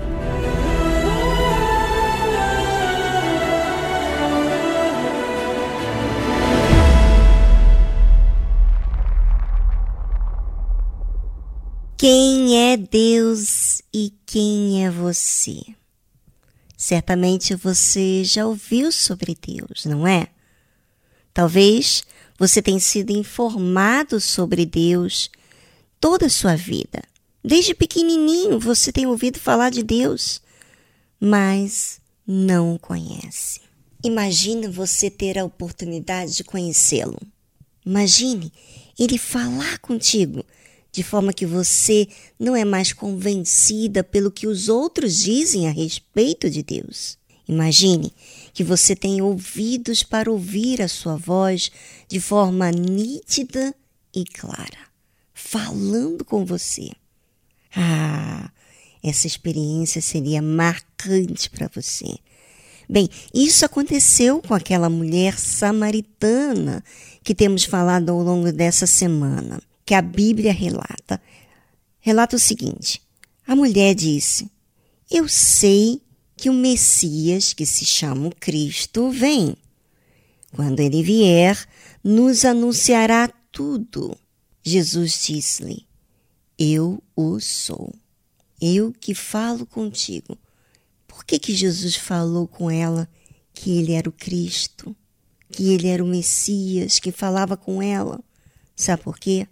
Quem 11.98 12.72
é 12.74 12.76
Deus 12.76 13.82
e 13.94 14.14
quem 14.26 14.86
é 14.86 14.92
você? 14.92 15.62
Certamente 16.76 17.56
você 17.56 18.22
já 18.26 18.46
ouviu 18.46 18.92
sobre 18.92 19.34
Deus, 19.34 19.86
não 19.86 20.06
é? 20.06 20.28
Talvez 21.34 22.04
você 22.38 22.62
tenha 22.62 22.82
sido 22.82 23.12
informado 23.12 24.20
sobre 24.20 24.66
Deus 24.66 25.32
toda 26.06 26.28
a 26.28 26.30
sua 26.30 26.56
vida. 26.56 27.02
Desde 27.44 27.74
pequenininho 27.74 28.60
você 28.60 28.92
tem 28.92 29.08
ouvido 29.08 29.40
falar 29.40 29.72
de 29.72 29.82
Deus, 29.82 30.40
mas 31.20 32.00
não 32.28 32.76
o 32.76 32.80
conhece. 32.80 33.62
Imagine 34.04 34.68
você 34.68 35.10
ter 35.10 35.36
a 35.40 35.44
oportunidade 35.44 36.36
de 36.36 36.44
conhecê-lo. 36.44 37.18
Imagine 37.84 38.54
ele 39.00 39.18
falar 39.18 39.80
contigo 39.80 40.46
de 40.92 41.02
forma 41.02 41.34
que 41.34 41.44
você 41.44 42.08
não 42.40 42.56
é 42.56 42.64
mais 42.64 42.94
convencida 42.94 44.04
pelo 44.04 44.30
que 44.30 44.46
os 44.46 44.70
outros 44.70 45.18
dizem 45.18 45.68
a 45.68 45.72
respeito 45.72 46.52
de 46.52 46.62
Deus. 46.62 47.18
Imagine 47.48 48.14
que 48.54 48.64
você 48.64 48.96
tem 48.96 49.24
ouvidos 49.24 50.04
para 50.04 50.32
ouvir 50.32 50.84
a 50.84 50.88
sua 50.88 51.16
voz 51.16 51.72
de 52.08 52.20
forma 52.20 52.70
nítida 52.70 53.74
e 54.14 54.24
clara, 54.24 54.94
falando 55.46 56.26
com 56.26 56.44
você. 56.44 56.90
Ah, 57.76 58.50
essa 59.04 59.28
experiência 59.28 60.02
seria 60.02 60.42
marcante 60.42 61.50
para 61.52 61.70
você. 61.74 62.18
Bem, 62.90 63.08
isso 63.34 63.64
aconteceu 63.64 64.42
com 64.42 64.56
aquela 64.56 64.90
mulher 64.90 65.38
samaritana 65.38 66.84
que 67.24 67.36
temos 67.36 67.64
falado 67.64 68.10
ao 68.10 68.22
longo 68.22 68.52
dessa 68.52 68.88
semana 68.88 69.62
que 69.86 69.94
a 69.94 70.02
Bíblia 70.02 70.52
relata. 70.52 71.22
Relata 72.00 72.36
o 72.36 72.40
seguinte: 72.40 73.02
a 73.46 73.56
mulher 73.56 73.94
disse: 73.94 74.50
Eu 75.10 75.28
sei 75.28 76.02
que 76.36 76.50
o 76.50 76.54
Messias, 76.54 77.54
que 77.54 77.66
se 77.66 77.86
chama 77.86 78.32
Cristo, 78.40 79.12
vem. 79.12 79.56
Quando 80.52 80.80
ele 80.80 81.04
vier, 81.04 81.58
nos 82.04 82.46
anunciará 82.46 83.30
tudo. 83.52 84.18
Jesus 84.66 85.26
disse-lhe: 85.26 85.88
Eu 86.58 87.02
o 87.16 87.40
sou. 87.40 87.94
Eu 88.60 88.92
que 88.92 89.14
falo 89.14 89.66
contigo. 89.66 90.38
Por 91.08 91.24
que, 91.24 91.40
que 91.40 91.54
Jesus 91.54 91.96
falou 91.96 92.48
com 92.48 92.70
ela 92.70 93.08
que 93.54 93.78
ele 93.78 93.94
era 93.94 94.10
o 94.10 94.14
Cristo? 94.14 94.96
Que 95.52 95.72
ele 95.72 95.88
era 95.88 96.04
o 96.04 96.08
Messias 96.08 97.00
que 97.00 97.12
falava 97.12 97.56
com 97.56 97.82
ela? 97.82 98.20
Sabe 98.76 99.04
por 99.04 99.18
quê? 99.18 99.48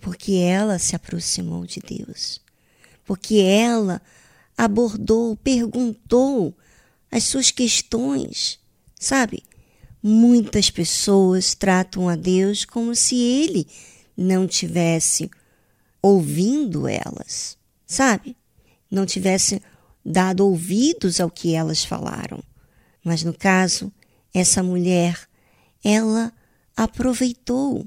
porque 0.00 0.34
ela 0.34 0.78
se 0.78 0.94
aproximou 0.94 1.66
de 1.66 1.80
Deus, 1.80 2.40
porque 3.04 3.36
ela 3.36 4.00
abordou, 4.56 5.36
perguntou 5.36 6.56
as 7.10 7.24
suas 7.24 7.50
questões, 7.50 8.58
sabe? 8.98 9.42
Muitas 10.02 10.70
pessoas 10.70 11.54
tratam 11.54 12.08
a 12.08 12.14
Deus 12.14 12.64
como 12.64 12.94
se 12.94 13.16
ele 13.16 13.66
não 14.18 14.48
tivesse 14.48 15.30
ouvindo 16.02 16.88
elas, 16.88 17.56
sabe? 17.86 18.36
Não 18.90 19.06
tivesse 19.06 19.62
dado 20.04 20.44
ouvidos 20.44 21.20
ao 21.20 21.30
que 21.30 21.54
elas 21.54 21.84
falaram. 21.84 22.42
Mas 23.04 23.22
no 23.22 23.32
caso, 23.32 23.92
essa 24.34 24.60
mulher, 24.60 25.16
ela 25.84 26.32
aproveitou 26.76 27.86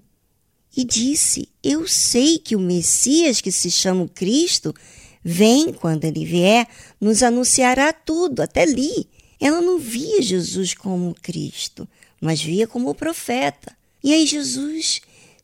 e 0.76 0.86
disse: 0.86 1.50
Eu 1.62 1.86
sei 1.86 2.40
que 2.40 2.56
o 2.56 2.60
Messias, 2.60 3.42
que 3.42 3.52
se 3.52 3.70
chama 3.70 4.08
Cristo, 4.08 4.74
vem 5.22 5.74
quando 5.74 6.06
ele 6.06 6.24
vier, 6.24 6.66
nos 7.00 7.22
anunciará 7.22 7.92
tudo, 7.92 8.42
até 8.42 8.62
ali. 8.62 9.06
Ela 9.38 9.60
não 9.60 9.78
via 9.78 10.22
Jesus 10.22 10.74
como 10.74 11.14
Cristo, 11.22 11.86
mas 12.22 12.42
via 12.42 12.68
como 12.68 12.96
profeta. 12.96 13.76
E 14.02 14.14
aí 14.14 14.26
Jesus 14.26 15.02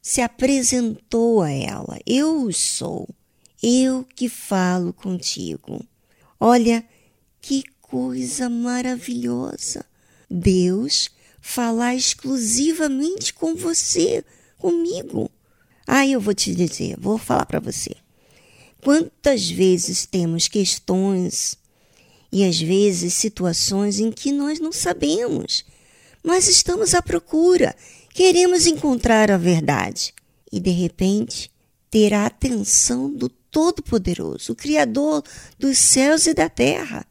se 0.07 0.21
apresentou 0.21 1.41
a 1.41 1.51
ela: 1.51 1.99
Eu 2.05 2.49
sou, 2.53 3.09
eu 3.61 4.05
que 4.15 4.29
falo 4.29 4.93
contigo. 4.93 5.85
Olha 6.39 6.87
que 7.41 7.61
coisa 7.81 8.49
maravilhosa! 8.49 9.85
Deus 10.31 11.09
falar 11.41 11.93
exclusivamente 11.93 13.33
com 13.33 13.53
você 13.53 14.23
comigo. 14.57 15.29
Ah, 15.85 16.07
eu 16.07 16.21
vou 16.21 16.33
te 16.33 16.55
dizer, 16.55 16.95
vou 16.97 17.17
falar 17.17 17.45
para 17.45 17.59
você. 17.59 17.93
Quantas 18.81 19.49
vezes 19.49 20.05
temos 20.05 20.47
questões 20.47 21.57
e 22.31 22.45
às 22.45 22.57
vezes 22.57 23.13
situações 23.13 23.99
em 23.99 24.09
que 24.09 24.31
nós 24.31 24.57
não 24.57 24.71
sabemos, 24.71 25.65
mas 26.23 26.47
estamos 26.47 26.93
à 26.93 27.01
procura, 27.01 27.75
queremos 28.17 28.65
encontrar 28.65 29.29
a 29.29 29.37
verdade 29.37 30.11
e 30.51 30.59
de 30.59 30.71
repente 30.71 31.51
ter 31.87 32.15
a 32.15 32.25
atenção 32.25 33.13
do 33.13 33.29
Todo-Poderoso, 33.29 34.53
o 34.53 34.55
Criador 34.55 35.23
dos 35.59 35.77
céus 35.77 36.25
e 36.25 36.33
da 36.33 36.49
terra, 36.49 37.05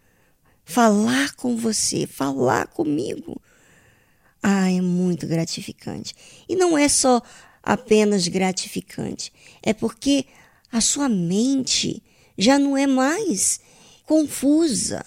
falar 0.64 1.32
com 1.36 1.56
você, 1.56 2.08
falar 2.08 2.66
comigo. 2.66 3.40
Ah, 4.42 4.68
é 4.68 4.80
muito 4.80 5.28
gratificante. 5.28 6.12
E 6.48 6.56
não 6.56 6.76
é 6.76 6.88
só 6.88 7.22
apenas 7.62 8.26
gratificante, 8.26 9.32
é 9.62 9.72
porque 9.72 10.26
a 10.72 10.80
sua 10.80 11.08
mente 11.08 12.02
já 12.36 12.58
não 12.58 12.76
é 12.76 12.88
mais 12.88 13.60
confusa. 14.02 15.06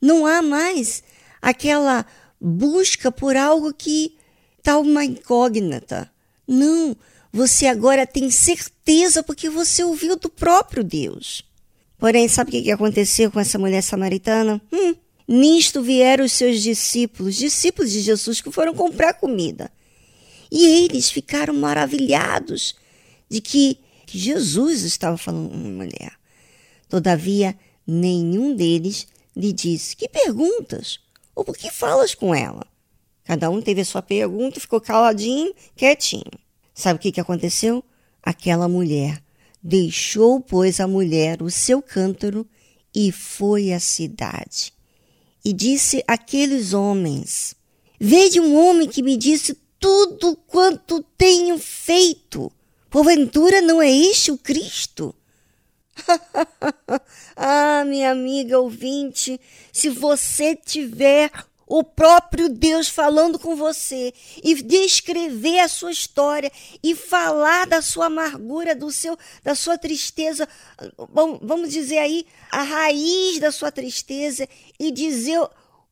Não 0.00 0.24
há 0.24 0.40
mais 0.40 1.02
aquela 1.42 2.06
busca 2.40 3.10
por 3.10 3.36
algo 3.36 3.74
que 3.74 4.21
está 4.62 4.78
uma 4.78 5.04
incógnita. 5.04 6.08
Não, 6.46 6.96
você 7.32 7.66
agora 7.66 8.06
tem 8.06 8.30
certeza 8.30 9.22
porque 9.22 9.50
você 9.50 9.82
ouviu 9.82 10.16
do 10.16 10.30
próprio 10.30 10.84
Deus. 10.84 11.44
Porém, 11.98 12.28
sabe 12.28 12.50
o 12.50 12.62
que 12.62 12.70
aconteceu 12.70 13.30
com 13.30 13.40
essa 13.40 13.58
mulher 13.58 13.82
samaritana? 13.82 14.62
Hum, 14.72 14.94
Nisto 15.26 15.82
vieram 15.82 16.24
os 16.24 16.32
seus 16.32 16.62
discípulos, 16.62 17.36
discípulos 17.36 17.90
de 17.90 18.00
Jesus, 18.00 18.40
que 18.40 18.50
foram 18.50 18.74
comprar 18.74 19.14
comida. 19.14 19.70
E 20.50 20.64
eles 20.84 21.10
ficaram 21.10 21.54
maravilhados 21.54 22.74
de 23.28 23.40
que, 23.40 23.78
Jesus 24.14 24.82
estava 24.82 25.16
falando 25.16 25.48
com 25.48 25.56
uma 25.56 25.84
mulher. 25.84 26.12
Todavia, 26.86 27.56
nenhum 27.86 28.54
deles 28.54 29.06
lhe 29.34 29.54
disse: 29.54 29.96
Que 29.96 30.06
perguntas? 30.06 31.00
Ou 31.34 31.42
por 31.42 31.56
que 31.56 31.70
falas 31.70 32.14
com 32.14 32.34
ela? 32.34 32.66
Cada 33.32 33.48
um 33.48 33.62
teve 33.62 33.80
a 33.80 33.84
sua 33.86 34.02
pergunta, 34.02 34.60
ficou 34.60 34.78
caladinho, 34.78 35.54
quietinho. 35.74 36.38
Sabe 36.74 36.98
o 36.98 37.00
que, 37.00 37.10
que 37.10 37.20
aconteceu? 37.20 37.82
Aquela 38.22 38.68
mulher 38.68 39.22
deixou, 39.62 40.38
pois, 40.38 40.80
a 40.80 40.86
mulher 40.86 41.40
o 41.40 41.50
seu 41.50 41.80
cântaro 41.80 42.46
e 42.94 43.10
foi 43.10 43.72
à 43.72 43.80
cidade 43.80 44.74
e 45.42 45.50
disse 45.50 46.04
àqueles 46.06 46.74
homens: 46.74 47.56
Vede 47.98 48.38
um 48.38 48.54
homem 48.54 48.86
que 48.86 49.02
me 49.02 49.16
disse 49.16 49.58
tudo 49.80 50.36
quanto 50.46 51.02
tenho 51.16 51.58
feito. 51.58 52.52
Porventura 52.90 53.62
não 53.62 53.80
é 53.80 53.90
este 53.90 54.30
o 54.30 54.36
Cristo? 54.36 55.14
ah, 57.34 57.82
minha 57.86 58.10
amiga 58.10 58.58
ouvinte, 58.58 59.40
se 59.72 59.88
você 59.88 60.54
tiver 60.54 61.30
o 61.74 61.82
próprio 61.82 62.50
Deus 62.50 62.86
falando 62.86 63.38
com 63.38 63.56
você 63.56 64.12
e 64.44 64.62
descrever 64.62 65.58
a 65.60 65.68
sua 65.68 65.90
história 65.90 66.52
e 66.82 66.94
falar 66.94 67.66
da 67.66 67.80
sua 67.80 68.06
amargura, 68.06 68.74
do 68.74 68.90
seu, 68.90 69.16
da 69.42 69.54
sua 69.54 69.78
tristeza, 69.78 70.46
vamos 71.08 71.70
dizer 71.70 71.96
aí 71.96 72.26
a 72.50 72.62
raiz 72.62 73.40
da 73.40 73.50
sua 73.50 73.72
tristeza 73.72 74.46
e 74.78 74.92
dizer 74.92 75.40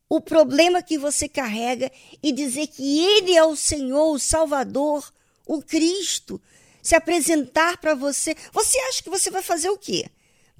o 0.07 0.21
problema 0.21 0.83
que 0.83 0.99
você 0.99 1.27
carrega 1.27 1.91
e 2.21 2.31
dizer 2.31 2.67
que 2.67 3.03
ele 3.03 3.35
é 3.35 3.43
o 3.43 3.55
Senhor, 3.55 4.13
o 4.13 4.19
Salvador, 4.19 5.11
o 5.47 5.63
Cristo, 5.63 6.39
se 6.79 6.93
apresentar 6.93 7.77
para 7.77 7.95
você. 7.95 8.35
Você 8.53 8.77
acha 8.81 9.01
que 9.01 9.09
você 9.09 9.31
vai 9.31 9.41
fazer 9.41 9.71
o 9.71 9.79
quê? 9.79 10.05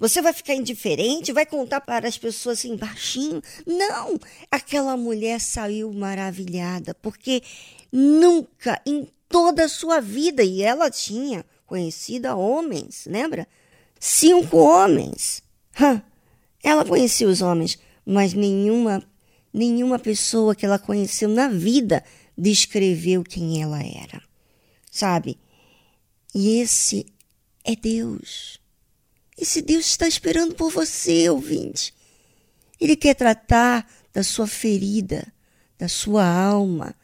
Você 0.02 0.20
vai 0.20 0.32
ficar 0.32 0.56
indiferente? 0.56 1.32
Vai 1.32 1.46
contar 1.46 1.80
para 1.80 2.08
as 2.08 2.18
pessoas 2.18 2.58
assim 2.58 2.74
baixinho? 2.74 3.40
Não! 3.64 4.18
Aquela 4.50 4.96
mulher 4.96 5.40
saiu 5.40 5.92
maravilhada, 5.92 6.92
porque 6.94 7.40
nunca 7.92 8.82
em 8.84 9.06
toda 9.28 9.66
a 9.66 9.68
sua 9.68 10.00
vida, 10.00 10.42
e 10.42 10.60
ela 10.60 10.90
tinha 10.90 11.44
conhecido 11.64 12.36
homens, 12.36 13.04
lembra? 13.06 13.46
Cinco 14.00 14.56
homens. 14.56 15.40
Hã? 15.80 16.02
Ela 16.64 16.84
conhecia 16.84 17.28
os 17.28 17.40
homens, 17.40 17.78
mas 18.04 18.34
nenhuma, 18.34 19.04
nenhuma 19.54 20.00
pessoa 20.00 20.52
que 20.52 20.66
ela 20.66 20.80
conheceu 20.80 21.28
na 21.28 21.46
vida 21.46 22.02
descreveu 22.36 23.22
quem 23.22 23.62
ela 23.62 23.80
era. 23.80 24.20
Sabe? 24.90 25.38
E 26.34 26.58
esse 26.58 27.06
é 27.62 27.76
Deus. 27.76 28.61
Esse 29.36 29.62
Deus 29.62 29.86
está 29.86 30.06
esperando 30.06 30.54
por 30.54 30.70
você, 30.70 31.28
ouvinte. 31.28 31.94
Ele 32.80 32.96
quer 32.96 33.14
tratar 33.14 33.86
da 34.12 34.22
sua 34.22 34.46
ferida, 34.46 35.32
da 35.78 35.88
sua 35.88 36.26
alma, 36.26 36.94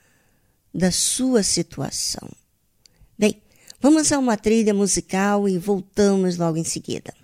da 0.74 0.90
sua 0.90 1.42
situação. 1.42 2.28
Bem, 3.18 3.40
vamos 3.80 4.12
a 4.12 4.18
uma 4.18 4.36
trilha 4.36 4.74
musical 4.74 5.48
e 5.48 5.58
voltamos 5.58 6.36
logo 6.36 6.56
em 6.56 6.64
seguida. 6.64 7.14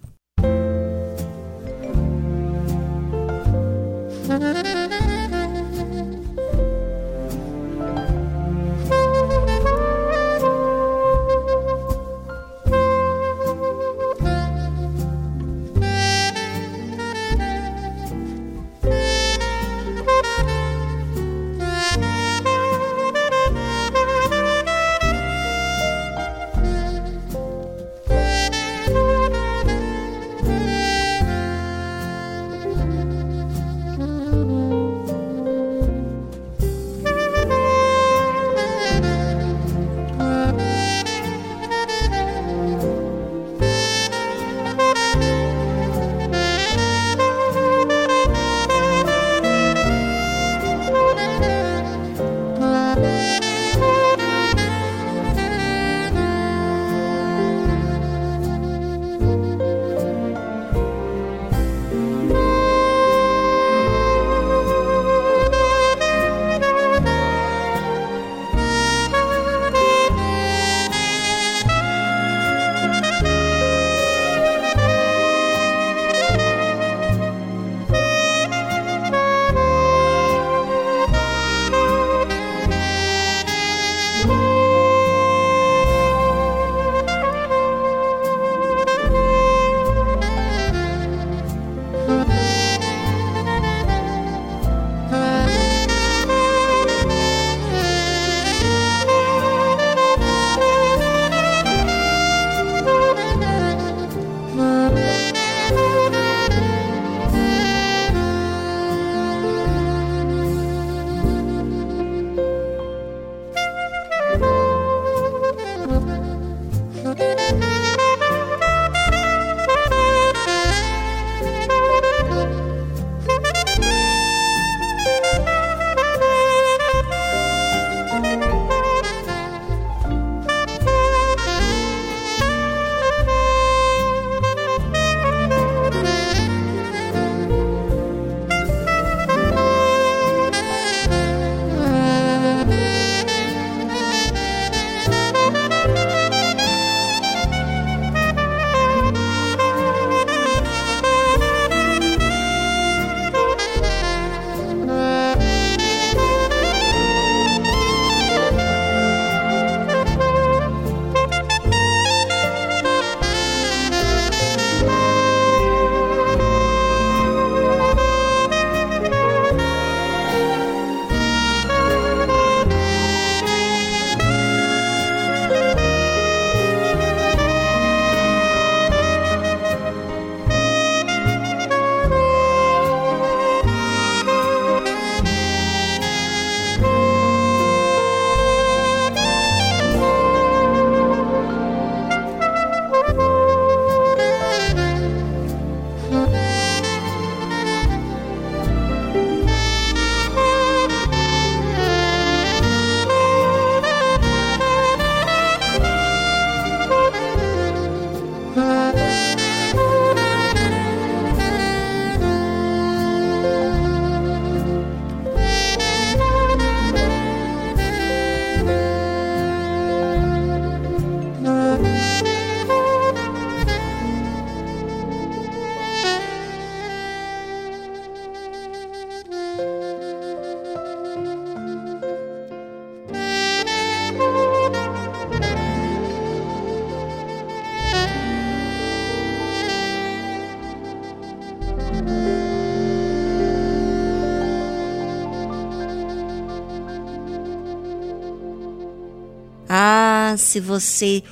Se 250.37 250.61
você 250.61 251.22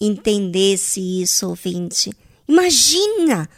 entendesse 0.00 1.00
isso, 1.22 1.48
ouvinte. 1.48 2.10
Imagina 2.48 3.48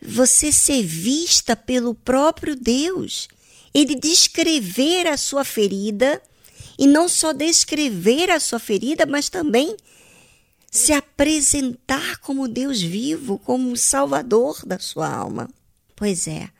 você 0.00 0.52
ser 0.52 0.82
vista 0.82 1.56
pelo 1.56 1.94
próprio 1.94 2.54
Deus. 2.54 3.28
Ele 3.72 3.94
descrever 3.94 5.06
a 5.06 5.16
sua 5.16 5.44
ferida 5.44 6.20
e 6.78 6.86
não 6.86 7.08
só 7.08 7.32
descrever 7.32 8.30
a 8.30 8.38
sua 8.38 8.58
ferida, 8.58 9.06
mas 9.06 9.28
também 9.28 9.76
se 10.70 10.92
apresentar 10.92 12.18
como 12.18 12.48
Deus 12.48 12.82
vivo, 12.82 13.38
como 13.38 13.72
o 13.72 13.76
Salvador 13.76 14.64
da 14.66 14.78
sua 14.78 15.08
alma. 15.08 15.48
Pois 15.94 16.28
é, 16.28 16.50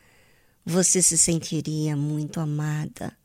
você 0.65 1.03
se 1.03 1.19
sentiria 1.19 1.94
muito 1.94 2.40
amada, 2.40 3.16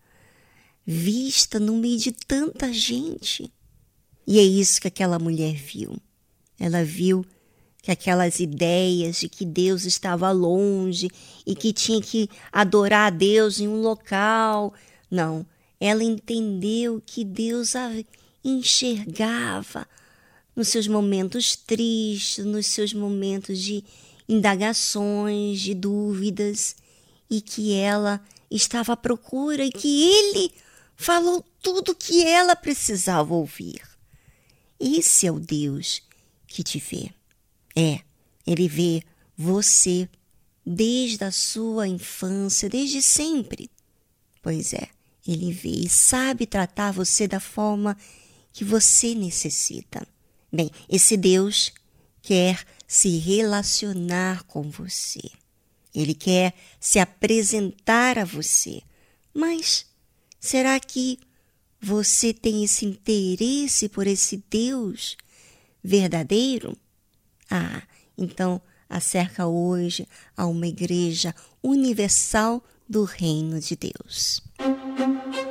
vista 0.86 1.60
no 1.60 1.78
meio 1.78 1.98
de 1.98 2.11
tanta 2.11 2.73
gente. 2.73 3.52
E 4.32 4.40
é 4.40 4.44
isso 4.44 4.80
que 4.80 4.88
aquela 4.88 5.20
mulher 5.20 5.56
viu. 5.56 5.98
Ela 6.58 6.86
viu 6.86 7.26
que 7.82 7.91
aquelas 7.91 8.40
ideias 8.40 9.18
de 9.18 9.28
que 9.28 9.44
Deus 9.44 9.84
estava 9.84 10.32
longe 10.32 11.10
e 11.45 11.53
que 11.53 11.74
tinha 11.74 12.02
que 12.02 12.30
adorar 12.49 13.08
a 13.08 13.10
Deus 13.10 13.60
em 13.60 13.68
um 13.68 13.82
local. 13.82 14.74
Não, 15.10 15.45
ela 15.82 16.02
entendeu 16.02 17.03
que 17.06 17.26
Deus 17.26 17.76
a 17.76 17.91
enxergava 18.41 19.86
nos 20.56 20.70
seus 20.70 20.88
momentos 20.88 21.58
tristes, 21.58 22.45
nos 22.45 22.68
seus 22.68 22.94
momentos 22.94 23.60
de 23.60 23.84
indagações, 24.30 25.60
de 25.60 25.74
dúvidas, 25.74 26.78
e 27.30 27.41
que 27.41 27.74
ela 27.74 28.22
estava 28.49 28.94
à 28.94 28.95
procura 28.95 29.66
e 29.66 29.72
que 29.74 30.10
ele 30.10 30.53
falou 30.95 31.44
tudo 31.62 31.91
o 31.91 31.95
que 31.95 32.24
ela 32.24 32.56
precisava 32.56 33.34
ouvir. 33.34 33.90
Esse 34.82 35.28
é 35.28 35.32
o 35.32 35.40
Deus 35.40 36.02
que 36.48 36.64
te 36.64 36.80
vê. 36.80 37.12
É, 37.76 38.02
ele 38.48 38.68
vê 38.68 39.03
você 39.38 40.10
desde 40.66 41.24
a 41.24 41.32
sua 41.32 41.88
infância, 41.88 42.68
desde 42.68 42.99
sempre. 42.99 43.70
Pois 44.41 44.74
é, 44.74 44.90
ele 45.28 45.53
vê 45.53 45.70
e 45.70 45.88
sabe 45.88 46.48
tratar 46.48 46.91
você 46.91 47.28
da 47.28 47.40
forma 47.40 47.95
que 48.52 48.64
você 48.64 49.14
necessita. 49.14 50.06
Bem, 50.52 50.72
esse 50.90 51.16
Deus 51.16 51.72
quer 52.22 52.66
se 52.88 53.18
relacionar 53.20 54.44
com 54.45 54.64
você. 54.64 55.22
Ele 55.94 56.16
quer 56.16 56.56
se 56.80 56.98
apresentar 56.98 58.18
a 58.18 58.26
você. 58.26 58.82
Mas 59.32 59.86
será 60.40 60.80
que 60.80 61.20
você 61.82 62.34
tem 62.34 62.64
esse 62.64 62.86
interesse 62.86 63.90
por 63.90 64.06
esse 64.06 64.44
Deus 64.49 65.18
verdadeiro? 65.84 66.78
Ah, 67.49 67.82
então 68.18 68.62
acerca 68.88 69.48
hoje 69.48 70.08
a 70.38 70.45
uma 70.45 70.68
igreja 70.68 71.34
universal 71.64 72.64
do 72.88 73.03
reino 73.03 73.60
de 73.60 73.76
Deus. 73.76 74.41
Ai, 74.60 75.51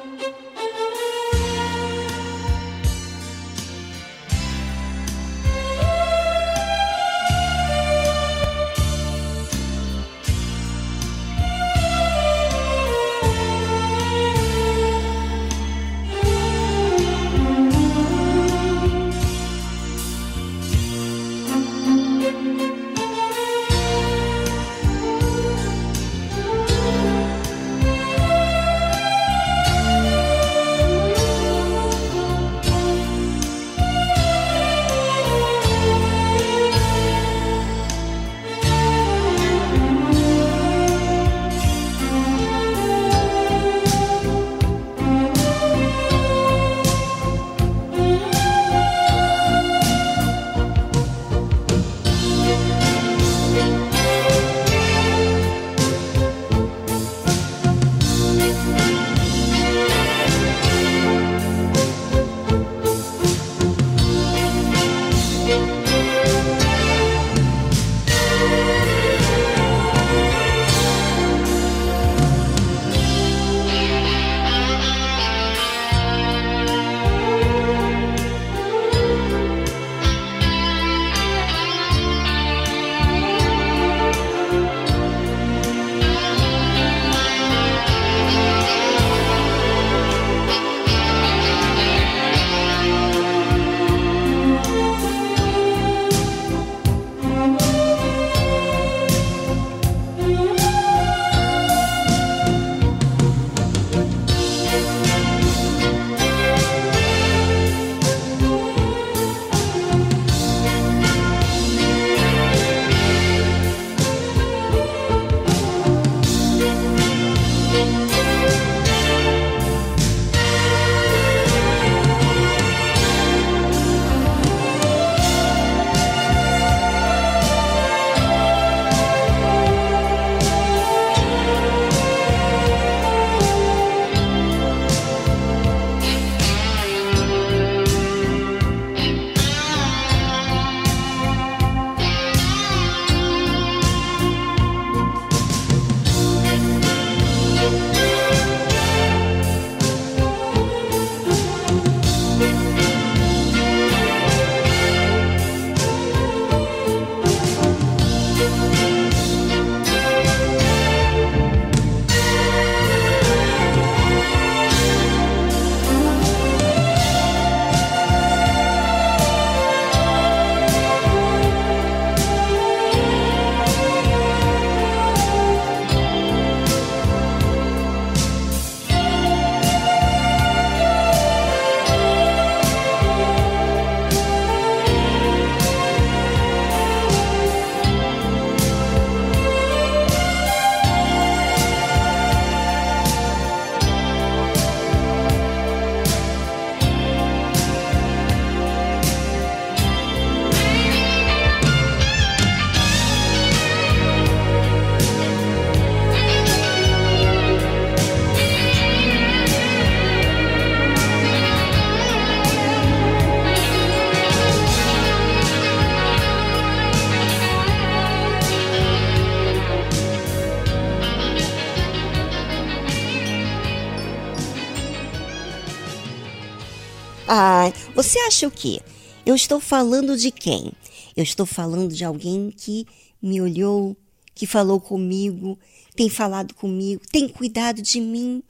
você 228.11 228.19
acha 228.23 228.49
o 228.49 228.51
quê? 228.51 228.81
Eu 229.25 229.37
estou 229.37 229.61
falando 229.61 230.17
de 230.17 230.33
quem? 230.33 230.73
Eu 231.17 231.23
estou 231.23 231.47
falando 231.47 231.95
de 231.95 232.05
alguém 232.05 232.51
que 232.51 232.85
me 233.23 233.41
olhou, 233.41 233.97
que 234.35 234.49
falou 234.49 234.81
comigo, 234.81 235.57
tem 235.95 236.09
falado 236.09 236.53
comigo, 236.55 237.03
tem 237.13 237.29
cuidado 237.29 237.81
de 237.81 238.01
mim. 238.01 238.43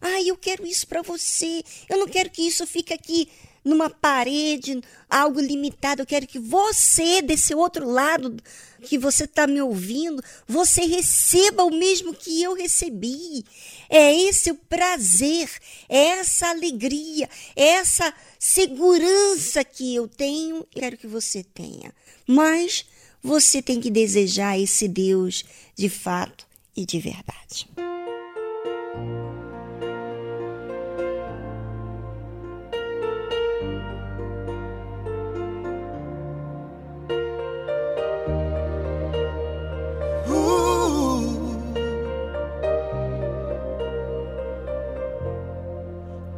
Ai, 0.00 0.28
eu 0.28 0.36
quero 0.36 0.66
isso 0.66 0.86
para 0.86 1.02
você. 1.02 1.62
Eu 1.88 1.98
não 1.98 2.08
quero 2.08 2.30
que 2.30 2.42
isso 2.42 2.66
fique 2.66 2.92
aqui 2.92 3.28
numa 3.64 3.90
parede, 3.90 4.80
algo 5.08 5.40
limitado. 5.40 6.02
Eu 6.02 6.06
quero 6.06 6.26
que 6.26 6.38
você, 6.38 7.20
desse 7.20 7.54
outro 7.54 7.88
lado 7.88 8.36
que 8.82 8.96
você 8.96 9.24
está 9.24 9.46
me 9.46 9.60
ouvindo, 9.60 10.22
você 10.46 10.84
receba 10.84 11.64
o 11.64 11.70
mesmo 11.70 12.14
que 12.14 12.42
eu 12.42 12.54
recebi. 12.54 13.44
É 13.88 14.14
esse 14.14 14.50
o 14.50 14.54
prazer, 14.54 15.50
é 15.88 16.18
essa 16.18 16.48
alegria, 16.48 17.28
é 17.56 17.64
essa 17.64 18.12
segurança 18.38 19.64
que 19.64 19.94
eu 19.94 20.08
tenho 20.08 20.66
e 20.74 20.80
quero 20.80 20.96
que 20.96 21.06
você 21.06 21.42
tenha. 21.42 21.92
Mas 22.26 22.86
você 23.22 23.60
tem 23.60 23.80
que 23.80 23.90
desejar 23.90 24.58
esse 24.58 24.86
Deus 24.86 25.44
de 25.76 25.88
fato 25.88 26.46
e 26.76 26.86
de 26.86 27.00
verdade. 27.00 27.68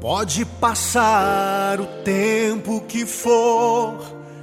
Pode 0.00 0.46
passar 0.46 1.78
o 1.78 1.84
tempo 2.02 2.80
que 2.88 3.04
for, 3.04 3.98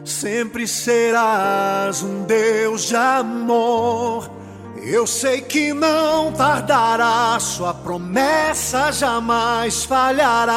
sempre 0.06 0.68
serás 0.68 2.04
um 2.04 2.26
Deus 2.26 2.84
de 2.84 2.96
amor. 2.96 4.30
Eu 4.84 5.08
sei 5.08 5.42
que 5.42 5.74
não 5.74 6.32
tardará, 6.32 7.40
sua 7.40 7.74
promessa 7.74 8.92
jamais 8.92 9.84
falhará. 9.84 10.54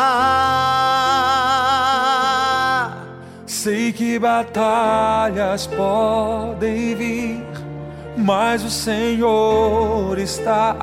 Sei 3.47 3.95
que 3.95 4.19
batalhas 4.19 5.67
podem 5.67 6.95
vir, 6.95 7.43
mas 8.19 8.63
o 8.63 8.71
Senhor 8.71 10.19
está 10.19 10.77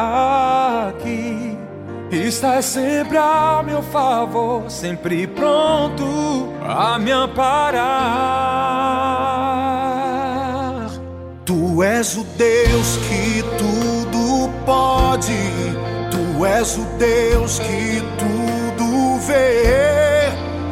aqui. 0.89 1.37
Está 2.10 2.62
sempre 2.62 3.18
a 3.18 3.62
meu 3.66 3.84
favor, 3.84 4.72
sempre 4.72 5.28
pronto 5.28 6.54
a 6.66 6.98
me 6.98 7.12
amparar. 7.12 7.68
Tu 11.44 11.84
és 11.84 12.16
o 12.16 12.24
Deus 12.38 12.98
que 13.10 13.44
tudo 13.58 14.50
pode, 14.66 15.34
tu 16.10 16.46
és 16.46 16.78
o 16.78 16.86
Deus 16.98 17.60
que 17.60 18.02
tudo 18.18 19.20
vê. 19.20 20.30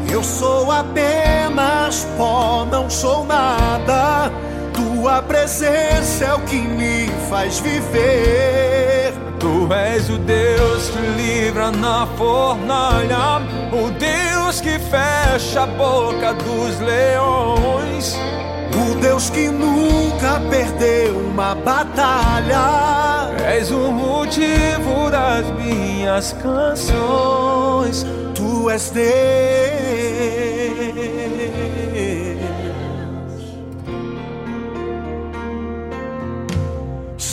Eu 0.10 0.24
sou 0.24 0.72
apenas 0.72 2.08
pó, 2.18 2.66
não 2.72 2.90
sou 2.90 3.26
nada. 3.26 4.32
Tua 4.74 5.22
presença 5.22 6.24
é 6.24 6.34
o 6.34 6.40
que 6.42 6.62
me 6.62 7.10
faz 7.30 7.60
viver. 7.60 8.95
Tu 9.46 9.72
és 9.72 10.10
o 10.10 10.18
Deus 10.18 10.90
que 10.90 10.98
livra 11.22 11.70
na 11.70 12.08
fornalha, 12.18 13.44
o 13.72 13.92
Deus 13.92 14.60
que 14.60 14.80
fecha 14.80 15.62
a 15.62 15.68
boca 15.68 16.34
dos 16.34 16.80
leões. 16.80 18.18
O 18.74 18.96
Deus 19.00 19.30
que 19.30 19.50
nunca 19.50 20.42
perdeu 20.50 21.16
uma 21.20 21.54
batalha. 21.54 23.30
És 23.48 23.70
o 23.70 23.92
motivo 23.92 25.12
das 25.12 25.46
minhas 25.52 26.34
canções. 26.42 28.04
Tu 28.34 28.72
és 28.72 28.90
Deus. 28.90 29.06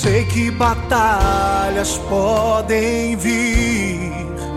Sei 0.02 0.24
que 0.24 0.50
batalhas 0.50 1.96
podem 2.08 3.14
vir, 3.14 4.10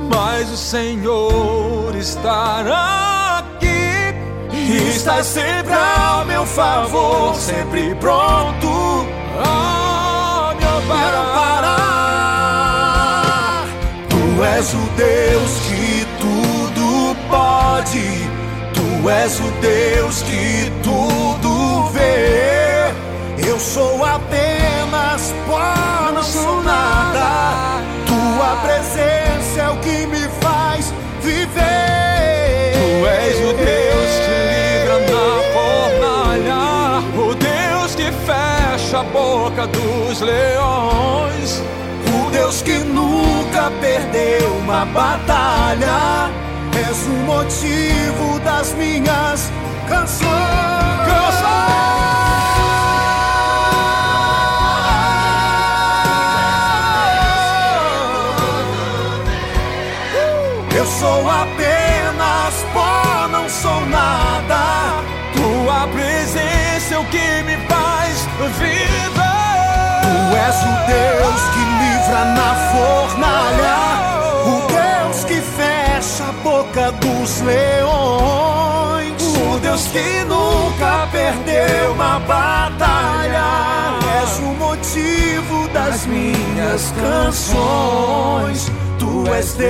mas 0.09 0.49
o 0.51 0.57
Senhor 0.57 1.95
estará 1.95 3.43
aqui. 3.43 4.15
e 4.51 4.89
estás 4.89 5.27
sempre 5.27 5.71
ao 5.71 6.25
meu 6.25 6.47
favor, 6.47 7.35
sempre 7.35 7.93
pronto 7.93 9.05
a 9.45 10.55
me 10.57 10.65
amparar. 10.65 11.75
Tu 14.09 14.43
és 14.43 14.73
o 14.73 14.89
Deus 14.97 15.59
que 15.67 16.07
tudo 16.21 17.15
pode, 17.29 18.27
tu 18.73 19.07
és 19.07 19.39
o 19.39 19.51
Deus 19.61 20.23
que 20.23 20.71
tudo 20.81 21.83
vê. 21.91 22.91
Eu 23.47 23.59
sou 23.59 24.03
apenas 24.03 24.54
pó, 25.47 26.11
não 26.13 26.23
sou 26.23 26.61
nada. 26.63 27.81
Tua 28.05 28.55
presença 28.63 29.61
é 29.61 29.69
o 29.69 29.77
que 29.77 30.05
me 30.07 30.27
faz 30.41 30.93
viver. 31.21 32.73
Tu 32.73 33.07
és 33.07 33.37
o 33.39 33.53
Deus 33.53 34.11
que 34.25 34.37
livra 34.53 34.97
na 35.11 35.27
fornalha, 35.53 37.03
o 37.17 37.35
Deus 37.35 37.95
que 37.95 38.11
fecha 38.25 38.99
a 38.99 39.03
boca 39.03 39.67
dos 39.67 40.21
leões. 40.21 41.63
O 42.13 42.29
Deus 42.31 42.61
que 42.61 42.77
nunca 42.79 43.71
perdeu 43.81 44.51
uma 44.57 44.85
batalha. 44.85 46.29
És 46.87 47.05
o 47.07 47.15
motivo 47.25 48.39
das 48.39 48.73
minhas 48.73 49.49
canções. 49.87 50.75
Eu 51.07 51.31
apenas 61.41 62.53
pó, 62.73 63.27
não 63.29 63.49
sou 63.49 63.81
nada. 63.87 65.03
Tua 65.33 65.87
presença 65.87 66.95
é 66.95 66.97
o 66.97 67.05
que 67.05 67.43
me 67.43 67.57
faz 67.67 68.27
viver. 68.59 69.11
Tu 70.01 70.35
és 70.37 70.55
o 70.61 70.73
Deus 70.87 71.41
que 71.53 71.63
livra 71.81 72.21
na 72.25 72.51
fornalha, 72.71 73.79
o 74.45 74.55
Deus 74.67 75.17
que 75.25 75.39
fecha 75.41 76.23
a 76.29 76.31
boca 76.43 76.91
dos 76.91 77.41
leões, 77.41 79.21
o 79.21 79.59
Deus 79.59 79.87
que 79.87 80.23
nunca 80.25 81.07
perdeu 81.11 81.93
uma 81.93 82.19
batalha. 82.19 83.45
És 84.21 84.39
o 84.39 84.53
motivo 84.53 85.67
das 85.69 86.05
minhas 86.05 86.93
canções. 87.01 88.71
Tu 88.99 89.33
és 89.33 89.53
Deus, 89.53 89.65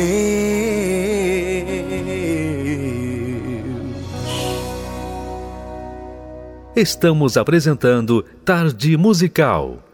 Deus. 0.00 0.40
Estamos 6.76 7.36
apresentando 7.36 8.24
Tarde 8.44 8.96
Musical. 8.96 9.89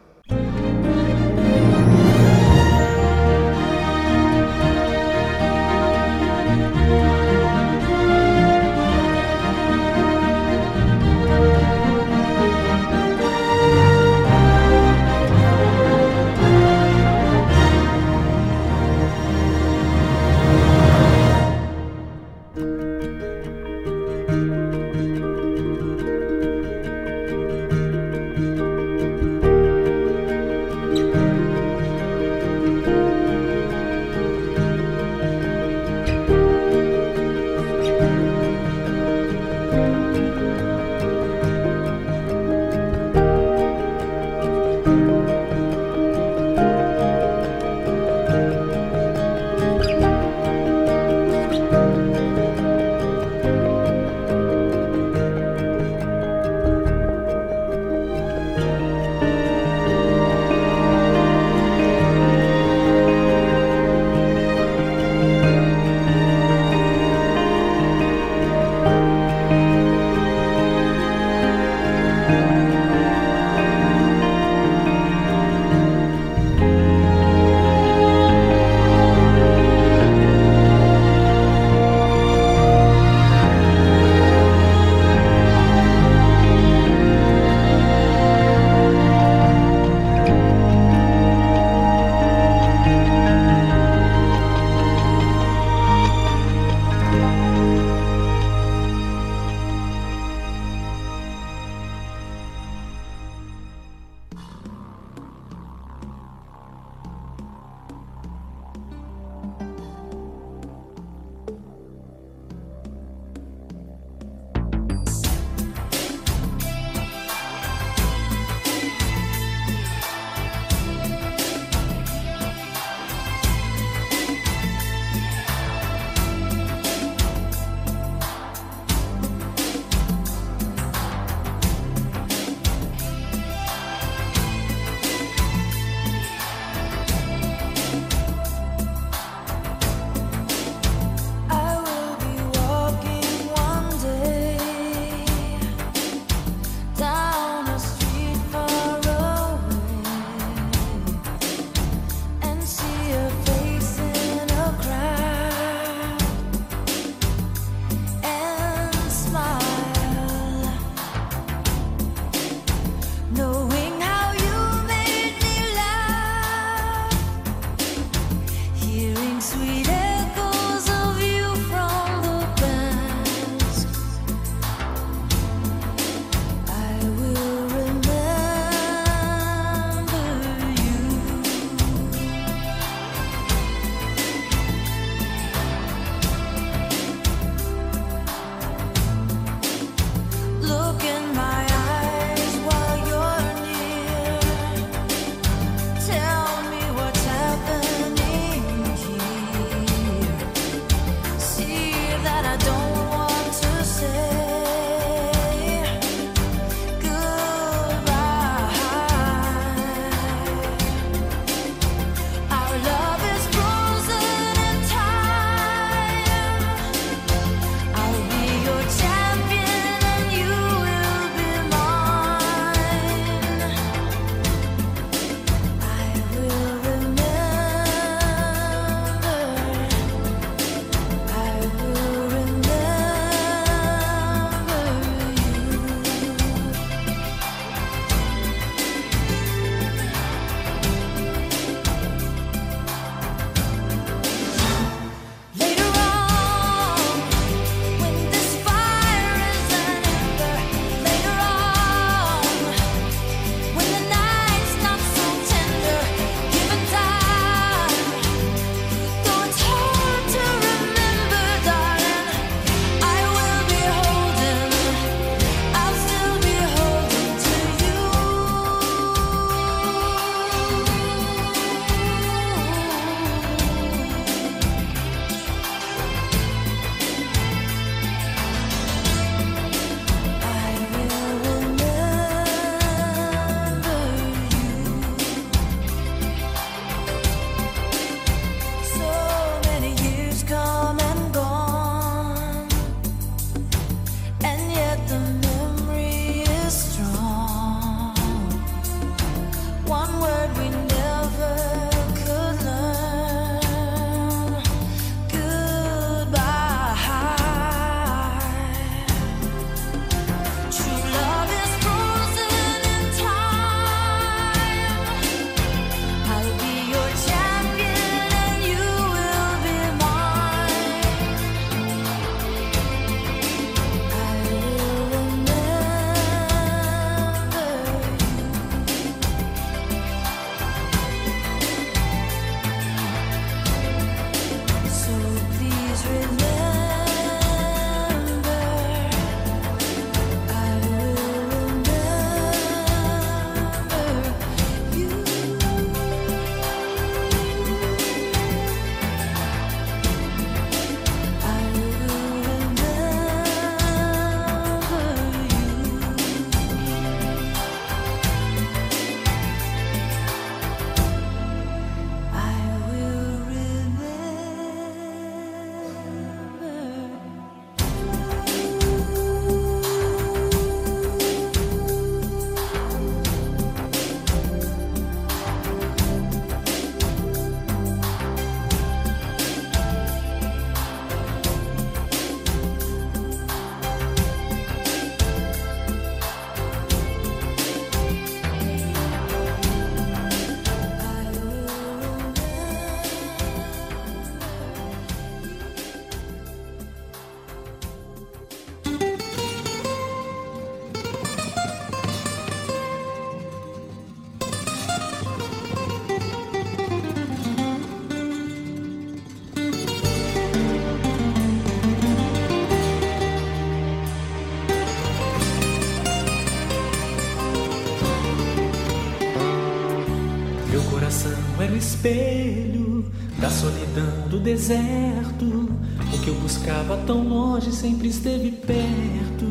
Espelho 421.76 423.10
da 423.38 423.50
solidão 423.50 424.28
do 424.28 424.40
deserto. 424.40 425.68
O 426.12 426.18
que 426.22 426.28
eu 426.28 426.34
buscava 426.36 426.96
tão 427.06 427.28
longe 427.28 427.72
sempre 427.72 428.08
esteve 428.08 428.50
perto. 428.50 429.46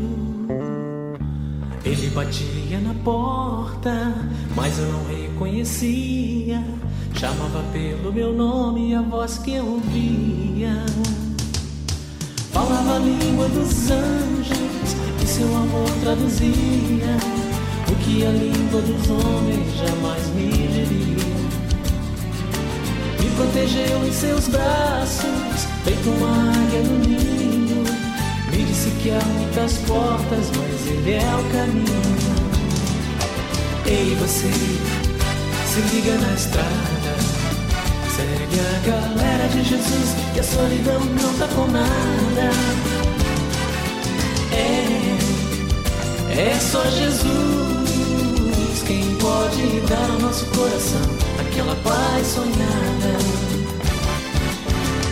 Ele 1.83 2.09
batia 2.09 2.79
na 2.79 2.93
porta, 2.95 4.13
mas 4.55 4.79
eu 4.79 4.91
não 4.91 5.05
reconhecia. 5.05 6.63
Chamava 7.13 7.63
pelo 7.71 8.11
meu 8.11 8.33
nome 8.33 8.95
a 8.95 9.01
voz 9.01 9.37
que 9.37 9.53
eu 9.53 9.65
ouvia. 9.65 10.83
Falava 12.51 12.95
a 12.95 12.99
língua 12.99 13.47
dos 13.49 13.91
anjos 13.91 14.95
e 15.21 15.27
seu 15.27 15.47
amor 15.55 15.89
traduzia 16.01 17.17
o 17.91 17.95
que 18.03 18.25
a 18.25 18.31
língua 18.31 18.81
dos 18.81 19.09
homens 19.09 19.77
jamais 19.77 20.27
me 20.29 20.49
diria. 20.49 21.34
Protegeu 23.35 24.07
em 24.07 24.13
seus 24.13 24.47
braços, 24.47 25.67
feito 25.83 26.09
uma 26.09 26.51
águia 26.51 26.81
no 26.83 26.99
ninho. 26.99 27.83
Me 28.49 28.63
disse 28.63 28.89
que 29.01 29.11
há 29.11 29.19
muitas 29.25 29.73
portas, 29.79 30.51
mas 30.55 30.87
ele 30.87 31.15
é 31.15 31.35
o 31.35 31.43
caminho. 31.51 32.05
Ei, 33.85 34.15
você, 34.15 34.49
se 35.67 35.81
liga 35.93 36.17
na 36.17 36.33
estrada. 36.33 37.15
Segue 38.15 38.59
a 38.61 38.79
galera 38.89 39.49
de 39.49 39.63
Jesus, 39.63 40.15
que 40.33 40.39
a 40.39 40.43
solidão 40.43 41.01
não 41.01 41.33
tá 41.37 41.47
com 41.53 41.67
nada. 41.67 42.51
É, 44.53 45.17
é 46.39 46.57
só 46.59 46.83
Jesus 46.85 47.75
quem 48.87 49.03
pode 49.15 49.81
dar 49.81 50.09
ao 50.09 50.19
nosso 50.19 50.45
coração 50.45 51.24
aquela 51.55 51.75
paz 51.77 52.27
sonhada. 52.27 53.17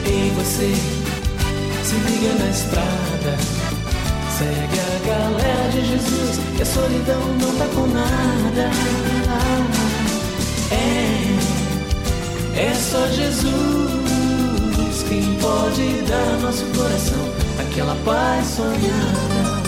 Ei, 0.06 0.30
você, 0.36 0.76
se 1.84 1.96
liga 1.96 2.34
na 2.38 2.50
estrada. 2.50 3.38
Segue 4.38 4.80
a 4.80 5.00
galera 5.08 5.70
de 5.72 5.86
Jesus, 5.86 6.40
que 6.58 6.62
a 6.62 6.66
solidão 6.66 7.22
não 7.40 7.56
tá 7.58 7.66
com 7.74 7.88
nada. 7.88 8.70
É, 10.70 11.38
é 12.60 12.74
só 12.74 13.08
Jesus 13.08 13.94
quem 15.08 15.36
pode 15.36 16.02
dar 16.10 16.40
nosso 16.42 16.66
coração 16.78 17.30
aquela 17.60 17.96
paz 18.04 18.48
sonhada. 18.48 19.63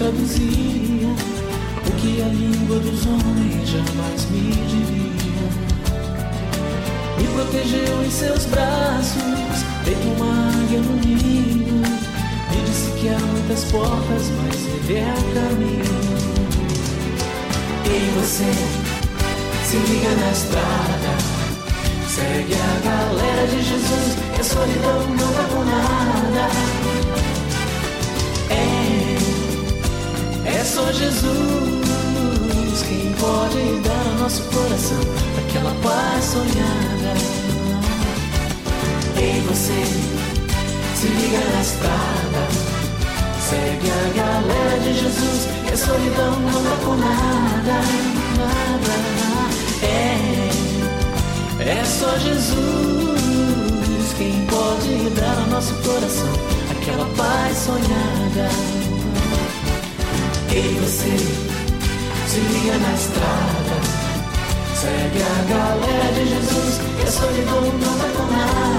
Amor 0.00 0.12
traduzia 0.12 1.08
o 1.86 1.92
que 2.00 2.22
a 2.22 2.26
língua 2.26 2.78
dos 2.80 3.06
homens 3.06 3.68
jamais 3.68 4.30
me 4.30 4.50
diria. 4.66 5.50
Me 7.18 7.28
protegeu 7.34 8.04
em 8.04 8.10
seus 8.10 8.46
braços, 8.46 9.22
feito 9.84 10.08
uma 10.16 10.48
águia 10.48 10.80
no 10.80 10.96
ninho. 10.96 11.82
Me 12.50 12.62
disse 12.64 12.90
que 12.98 13.08
há 13.08 13.18
muitas 13.18 13.64
portas, 13.64 14.30
mas 14.42 14.56
ele 14.66 14.98
é 14.98 15.14
o 15.18 15.34
caminho. 15.34 16.00
E 17.84 18.10
você 18.18 18.50
se 19.64 19.76
liga 19.76 20.10
na 20.16 20.30
estrada. 20.32 21.10
Segue 22.08 22.54
a 22.54 22.80
galera 22.84 23.46
de 23.46 23.62
Jesus, 23.62 24.16
que 24.34 24.40
a 24.40 24.44
solidão 24.44 25.06
não 25.10 25.32
tá 25.32 25.44
com 25.44 25.64
nada. 25.64 27.19
Só 30.70 30.92
Jesus 30.92 31.82
quem 32.88 33.12
pode 33.14 33.80
dar 33.80 34.06
ao 34.06 34.18
nosso 34.20 34.42
coração 34.44 35.00
aquela 35.38 35.74
paz 35.82 36.24
sonhada. 36.26 37.14
Ei, 39.16 39.40
você, 39.48 39.84
se 40.94 41.06
liga 41.08 41.40
na 41.52 41.60
estrada. 41.60 42.46
Segue 43.48 43.90
a 43.90 44.12
galera 44.14 44.78
de 44.78 44.92
Jesus, 44.94 45.48
que 45.66 45.72
a 45.72 45.76
solidão 45.76 46.38
não 46.38 46.62
tá 46.62 46.76
com 46.84 46.94
nada. 46.94 47.82
nada. 48.38 48.94
É. 49.82 51.78
É 51.80 51.84
só 51.84 52.16
Jesus 52.18 53.20
quem 54.16 54.46
pode 54.46 55.10
dar 55.20 55.36
ao 55.36 55.46
nosso 55.48 55.74
coração 55.82 56.32
aquela 56.70 57.06
paz 57.16 57.58
sonhada. 57.58 58.79
Ei, 60.52 60.74
você, 60.80 61.16
se 62.26 62.40
na 62.78 62.94
estrada. 62.94 63.76
Segue 64.74 65.22
a 65.22 65.42
galera 65.48 66.12
de 66.14 66.28
Jesus, 66.28 66.80
que 66.98 67.06
a 67.06 67.10
solidão 67.10 67.60
não 67.60 67.98
vai 67.98 68.10
com 68.12 68.22
nada. 68.32 68.70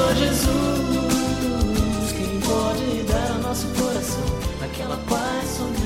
só 0.00 0.14
Jesus 0.14 0.50
quem 2.16 2.40
pode 2.40 3.02
dar 3.04 3.30
ao 3.32 3.38
nosso 3.42 3.66
coração 3.68 4.24
aquela 4.62 4.96
paz 5.08 5.48
sonhada. 5.56 5.79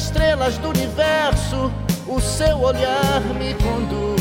Estrelas 0.00 0.56
do 0.58 0.70
universo, 0.70 1.70
o 2.06 2.18
seu 2.20 2.58
olhar 2.58 3.20
me 3.38 3.52
conduz. 3.54 4.20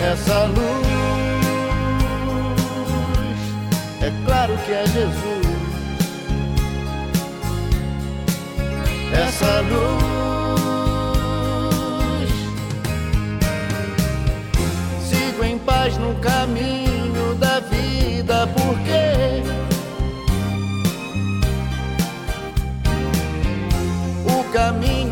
Essa 0.00 0.44
luz, 0.44 0.86
é 4.02 4.12
claro 4.26 4.56
que 4.64 4.72
é 4.72 4.86
Jesus. 4.86 5.48
Essa 9.26 9.60
luz, 9.62 9.90
sigo 15.08 15.42
em 15.42 15.58
paz 15.58 15.96
no 15.96 16.14
caminho 16.16 16.87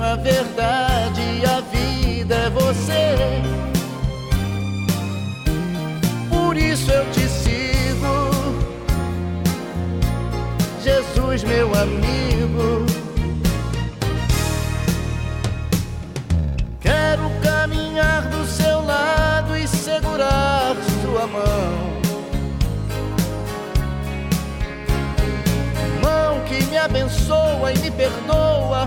caminho, 0.07 0.13
a 0.13 0.17
verdade 0.17 1.43
a 1.47 1.61
vida 1.61 2.35
é 2.35 2.51
você. 2.51 3.17
Por 6.29 6.57
isso 6.57 6.91
eu 6.91 7.05
te 7.11 7.29
sigo, 7.29 8.31
Jesus, 10.83 11.43
meu 11.45 11.75
amigo. 11.75 12.87
Quero 16.81 17.31
caminhar 17.43 18.23
do 18.29 18.47
seu 18.47 18.85
lado 18.85 19.57
e 19.57 19.67
segurar 19.67 20.77
sua 21.03 21.27
mão. 21.27 21.97
Mão 26.03 26.41
que 26.45 26.65
me 26.67 26.79
abençoa 26.79 27.73
e 27.73 27.79
me 27.79 27.91
perdoa 27.91 28.87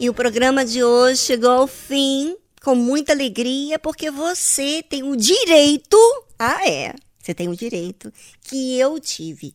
E 0.00 0.08
o 0.08 0.14
programa 0.14 0.64
de 0.64 0.84
hoje 0.84 1.22
chegou 1.22 1.50
ao 1.50 1.66
fim 1.66 2.36
com 2.62 2.76
muita 2.76 3.12
alegria, 3.12 3.80
porque 3.80 4.12
você 4.12 4.80
tem 4.80 5.02
o 5.02 5.16
direito. 5.16 5.96
Ah, 6.38 6.68
é. 6.68 6.94
Você 7.18 7.34
tem 7.34 7.48
o 7.48 7.56
direito 7.56 8.12
que 8.42 8.78
eu 8.78 9.00
tive. 9.00 9.52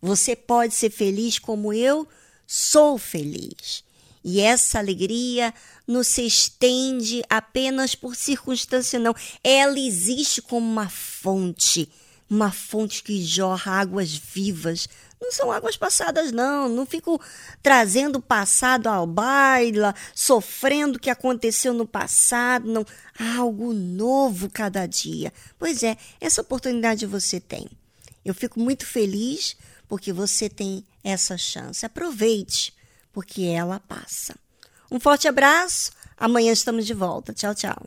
Você 0.00 0.36
pode 0.36 0.74
ser 0.74 0.90
feliz 0.90 1.40
como 1.40 1.72
eu 1.72 2.06
sou 2.46 2.96
feliz. 2.96 3.82
E 4.22 4.40
essa 4.40 4.78
alegria 4.78 5.52
não 5.88 6.04
se 6.04 6.24
estende 6.24 7.24
apenas 7.28 7.96
por 7.96 8.14
circunstância, 8.14 9.00
não. 9.00 9.14
Ela 9.42 9.80
existe 9.80 10.40
como 10.40 10.64
uma 10.70 10.88
fonte, 10.88 11.90
uma 12.30 12.52
fonte 12.52 13.02
que 13.02 13.24
jorra 13.24 13.80
águas 13.80 14.14
vivas. 14.14 14.88
Não 15.24 15.32
são 15.32 15.50
águas 15.50 15.74
passadas, 15.74 16.30
não. 16.30 16.68
Não 16.68 16.84
fico 16.84 17.18
trazendo 17.62 18.16
o 18.16 18.22
passado 18.22 18.88
ao 18.88 19.06
baila, 19.06 19.94
sofrendo 20.14 20.98
o 20.98 21.00
que 21.00 21.08
aconteceu 21.08 21.72
no 21.72 21.86
passado, 21.86 22.70
não. 22.70 22.84
Algo 23.38 23.72
novo 23.72 24.50
cada 24.50 24.84
dia. 24.86 25.32
Pois 25.58 25.82
é, 25.82 25.96
essa 26.20 26.42
oportunidade 26.42 27.06
você 27.06 27.40
tem. 27.40 27.66
Eu 28.22 28.34
fico 28.34 28.60
muito 28.60 28.84
feliz 28.84 29.56
porque 29.88 30.12
você 30.12 30.50
tem 30.50 30.84
essa 31.02 31.38
chance. 31.38 31.86
Aproveite 31.86 32.74
porque 33.10 33.44
ela 33.44 33.80
passa. 33.80 34.34
Um 34.90 35.00
forte 35.00 35.26
abraço. 35.26 35.90
Amanhã 36.18 36.52
estamos 36.52 36.84
de 36.84 36.92
volta. 36.92 37.32
Tchau, 37.32 37.54
tchau. 37.54 37.86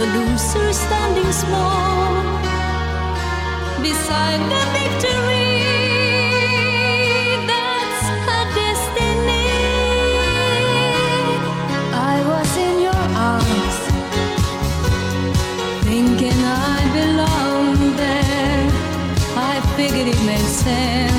the 0.00 0.06
loser 0.06 0.72
standing 0.72 1.30
small 1.30 2.22
beside 3.82 4.40
the 4.52 4.62
victory. 4.78 5.60
That's 7.50 8.04
her 8.26 8.44
destiny. 8.60 9.48
I 12.12 12.16
was 12.32 12.50
in 12.66 12.74
your 12.86 13.04
arms, 13.32 13.78
thinking 15.84 16.40
I 16.72 16.78
belonged 17.00 17.98
there. 17.98 18.64
I 19.36 19.54
figured 19.76 20.08
it 20.14 20.20
made 20.24 20.50
sense 20.64 21.09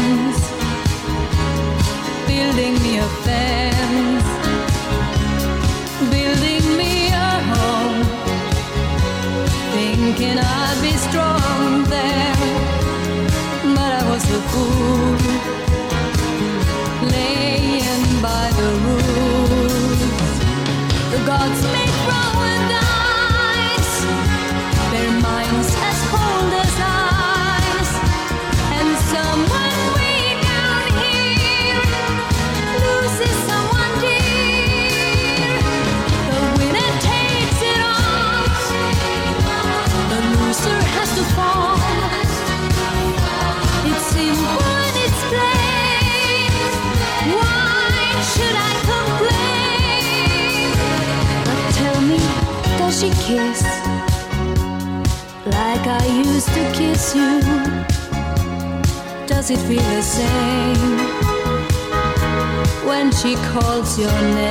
your 63.97 64.09
name. 64.09 64.50